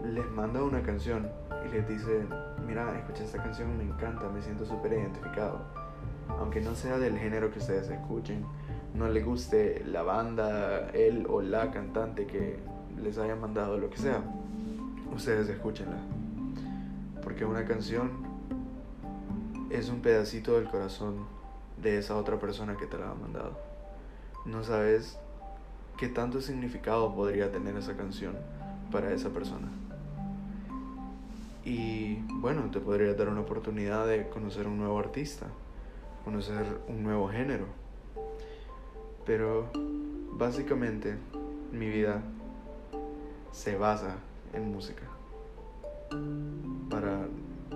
les 0.03 0.29
manda 0.31 0.63
una 0.63 0.81
canción 0.81 1.29
y 1.65 1.71
les 1.71 1.87
dice, 1.87 2.25
mira, 2.65 2.97
escucha 2.97 3.23
esta 3.23 3.43
canción, 3.43 3.77
me 3.77 3.83
encanta, 3.83 4.29
me 4.29 4.41
siento 4.41 4.65
súper 4.65 4.93
identificado. 4.93 5.59
Aunque 6.39 6.61
no 6.61 6.75
sea 6.75 6.97
del 6.97 7.17
género 7.17 7.51
que 7.51 7.59
ustedes 7.59 7.89
escuchen, 7.89 8.45
no 8.93 9.07
le 9.07 9.21
guste 9.21 9.83
la 9.85 10.01
banda, 10.01 10.89
él 10.89 11.27
o 11.29 11.41
la 11.41 11.71
cantante 11.71 12.25
que 12.25 12.59
les 13.01 13.17
haya 13.17 13.35
mandado 13.35 13.77
lo 13.77 13.89
que 13.89 13.97
sea, 13.97 14.21
ustedes 15.13 15.47
escúchenla. 15.49 15.97
Porque 17.27 17.43
una 17.43 17.65
canción 17.65 18.09
es 19.69 19.89
un 19.89 19.99
pedacito 19.99 20.53
del 20.53 20.69
corazón 20.69 21.25
de 21.75 21.97
esa 21.97 22.15
otra 22.15 22.39
persona 22.39 22.77
que 22.77 22.85
te 22.85 22.97
la 22.97 23.11
ha 23.11 23.15
mandado. 23.15 23.59
No 24.45 24.63
sabes 24.63 25.19
qué 25.97 26.07
tanto 26.07 26.39
significado 26.39 27.13
podría 27.13 27.51
tener 27.51 27.75
esa 27.75 27.97
canción 27.97 28.37
para 28.93 29.11
esa 29.11 29.31
persona. 29.31 29.67
Y 31.65 32.19
bueno, 32.39 32.71
te 32.71 32.79
podría 32.79 33.13
dar 33.13 33.27
una 33.27 33.41
oportunidad 33.41 34.07
de 34.07 34.29
conocer 34.29 34.65
un 34.65 34.77
nuevo 34.77 34.97
artista, 34.97 35.47
conocer 36.23 36.79
un 36.87 37.03
nuevo 37.03 37.27
género. 37.27 37.65
Pero 39.25 39.69
básicamente 40.31 41.17
mi 41.73 41.89
vida 41.89 42.21
se 43.51 43.75
basa 43.75 44.15
en 44.53 44.71
música 44.71 45.16
para 46.89 47.27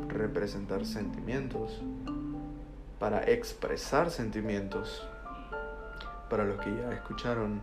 representar 0.08 0.86
sentimientos, 0.86 1.82
para 3.00 3.24
expresar 3.24 4.10
sentimientos. 4.10 5.08
Para 6.30 6.46
los 6.46 6.60
que 6.62 6.74
ya 6.74 6.94
escucharon 6.94 7.62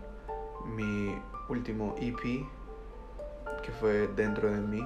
mi 0.76 1.14
último 1.48 1.94
EP, 1.98 2.46
que 3.62 3.72
fue 3.80 4.08
dentro 4.08 4.50
de 4.50 4.60
mí, 4.60 4.82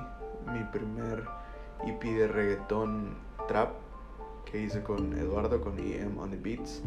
mi 0.52 0.62
primer 0.72 1.24
EP 1.86 2.02
de 2.02 2.28
reggaetón 2.28 3.16
trap 3.48 3.72
que 4.44 4.60
hice 4.62 4.82
con 4.82 5.18
Eduardo, 5.18 5.60
con 5.60 5.78
EM 5.78 6.18
on 6.18 6.30
the 6.30 6.36
Beats. 6.36 6.82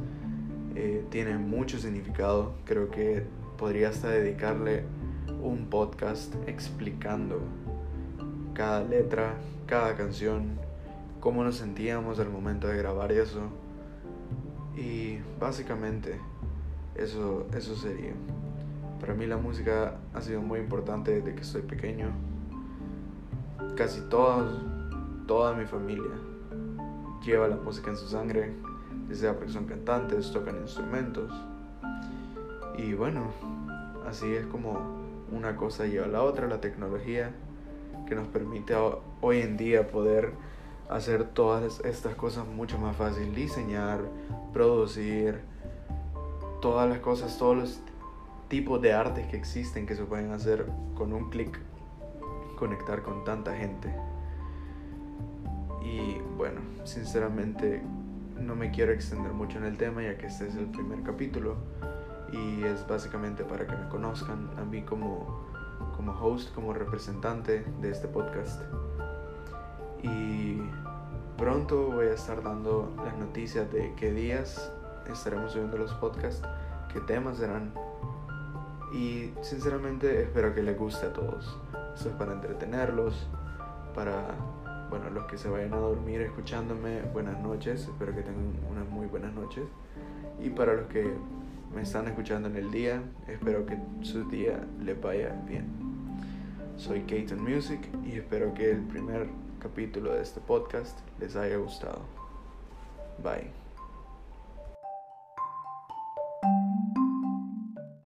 Eh, 0.76 1.06
tiene 1.10 1.38
mucho 1.38 1.80
significado. 1.80 2.54
Creo 2.66 2.90
que 2.90 3.26
podría 3.58 3.90
hasta 3.90 4.10
dedicarle 4.10 4.84
un 5.42 5.68
podcast 5.70 6.34
explicando 6.48 7.40
cada 8.56 8.84
letra, 8.84 9.36
cada 9.68 9.96
canción, 9.96 10.58
cómo 11.20 11.44
nos 11.44 11.58
sentíamos 11.58 12.20
al 12.20 12.30
momento 12.30 12.68
de 12.68 12.78
grabar 12.78 13.12
eso. 13.12 13.42
Y 14.76 15.20
básicamente 15.40 16.20
eso, 16.96 17.46
eso 17.56 17.76
sería. 17.76 18.14
Para 19.00 19.14
mí 19.14 19.28
la 19.28 19.38
música 19.38 19.98
ha 20.14 20.22
sido 20.22 20.42
muy 20.42 20.60
importante 20.60 21.12
desde 21.12 21.36
que 21.36 21.44
soy 21.44 21.62
pequeño 21.62 22.08
casi 23.76 24.02
todos, 24.10 24.64
toda 25.28 25.54
mi 25.54 25.66
familia 25.66 26.12
lleva 27.26 27.48
la 27.48 27.58
música 27.58 27.90
en 27.90 27.98
su 27.98 28.08
sangre, 28.08 28.54
ya 29.10 29.16
sea 29.16 29.36
porque 29.36 29.52
son 29.52 29.66
cantantes, 29.66 30.32
tocan 30.32 30.58
instrumentos. 30.62 31.32
Y 32.78 32.94
bueno, 32.94 33.32
así 34.08 34.32
es 34.34 34.46
como 34.46 34.80
una 35.32 35.56
cosa 35.56 35.88
lleva 35.88 36.06
a 36.06 36.10
la 36.10 36.24
otra, 36.24 36.48
la 36.48 36.62
tecnología 36.62 37.34
que 38.06 38.16
nos 38.16 38.28
permite 38.28 38.76
hoy 39.22 39.42
en 39.42 39.58
día 39.58 39.88
poder 39.88 40.34
hacer 40.90 41.24
todas 41.26 41.80
estas 41.84 42.16
cosas 42.16 42.46
mucho 42.46 42.78
más 42.78 42.96
fácil, 42.96 43.34
diseñar, 43.34 44.02
producir, 44.54 45.42
todas 46.62 46.88
las 46.90 47.00
cosas, 47.00 47.38
todos 47.38 47.58
los 47.58 47.80
tipos 48.48 48.82
de 48.82 48.94
artes 48.94 49.28
que 49.28 49.38
existen 49.38 49.86
que 49.86 49.96
se 49.96 50.04
pueden 50.04 50.32
hacer 50.32 50.66
con 50.96 51.14
un 51.14 51.30
clic 51.30 51.60
conectar 52.58 53.02
con 53.02 53.24
tanta 53.24 53.56
gente. 53.56 53.94
Y 55.84 56.20
bueno, 56.38 56.62
sinceramente 56.84 57.82
no 58.40 58.56
me 58.56 58.72
quiero 58.72 58.92
extender 58.92 59.32
mucho 59.34 59.58
en 59.58 59.66
el 59.66 59.78
tema 59.78 60.04
ya 60.04 60.18
que 60.18 60.28
este 60.28 60.48
es 60.48 60.56
el 60.56 60.66
primer 60.68 61.04
capítulo 61.04 61.56
y 62.32 62.64
es 62.64 62.86
básicamente 62.88 63.44
para 63.44 63.66
que 63.66 63.76
me 63.76 63.88
conozcan 63.90 64.50
a 64.58 64.66
mí 64.66 64.82
como, 64.82 65.46
como 65.96 66.12
host, 66.14 66.54
como 66.54 66.74
representante 66.74 67.66
de 67.82 67.92
este 67.92 68.08
podcast. 68.08 68.62
Y 70.04 70.62
pronto 71.38 71.88
voy 71.88 72.08
a 72.08 72.14
estar 72.14 72.44
dando 72.44 72.94
las 73.04 73.18
noticias 73.18 73.72
de 73.72 73.94
qué 73.96 74.12
días 74.12 74.72
estaremos 75.12 75.52
subiendo 75.52 75.78
los 75.78 75.94
podcasts, 75.96 76.48
qué 76.94 77.00
temas 77.02 77.38
serán. 77.38 77.74
Y 78.94 79.34
sinceramente 79.42 80.24
espero 80.24 80.54
que 80.54 80.62
les 80.62 80.78
guste 80.78 81.08
a 81.08 81.14
todos. 81.14 81.58
Esto 81.96 82.10
es 82.10 82.16
para 82.16 82.34
entretenerlos, 82.34 83.28
para, 83.94 84.36
bueno, 84.90 85.10
los 85.10 85.26
que 85.26 85.38
se 85.38 85.50
vayan 85.50 85.74
a 85.74 85.78
dormir 85.78 86.22
escuchándome, 86.22 87.02
buenas 87.14 87.40
noches, 87.42 87.82
espero 87.82 88.14
que 88.14 88.22
tengan 88.22 88.54
unas 88.70 88.88
muy 88.88 89.08
buenas 89.08 89.34
noches. 89.34 89.64
Y 90.40 90.50
para 90.50 90.74
los 90.74 90.88
que 90.88 91.14
me 91.76 91.82
están 91.82 92.08
escuchando 92.08 92.48
en 92.48 92.56
el 92.56 92.72
día, 92.72 93.04
espero 93.28 93.66
que 93.66 93.78
su 94.02 94.24
día 94.30 94.66
les 94.82 95.00
vaya 95.00 95.36
bien. 95.46 95.66
Soy 96.78 97.02
Katon 97.02 97.44
Music 97.44 97.82
y 98.06 98.14
espero 98.14 98.54
que 98.54 98.72
el 98.72 98.82
primer 98.84 99.28
capítulo 99.60 100.14
de 100.14 100.22
este 100.22 100.40
podcast 100.40 100.98
les 101.20 101.36
haya 101.36 101.58
gustado. 101.58 102.02
Bye. 103.22 103.65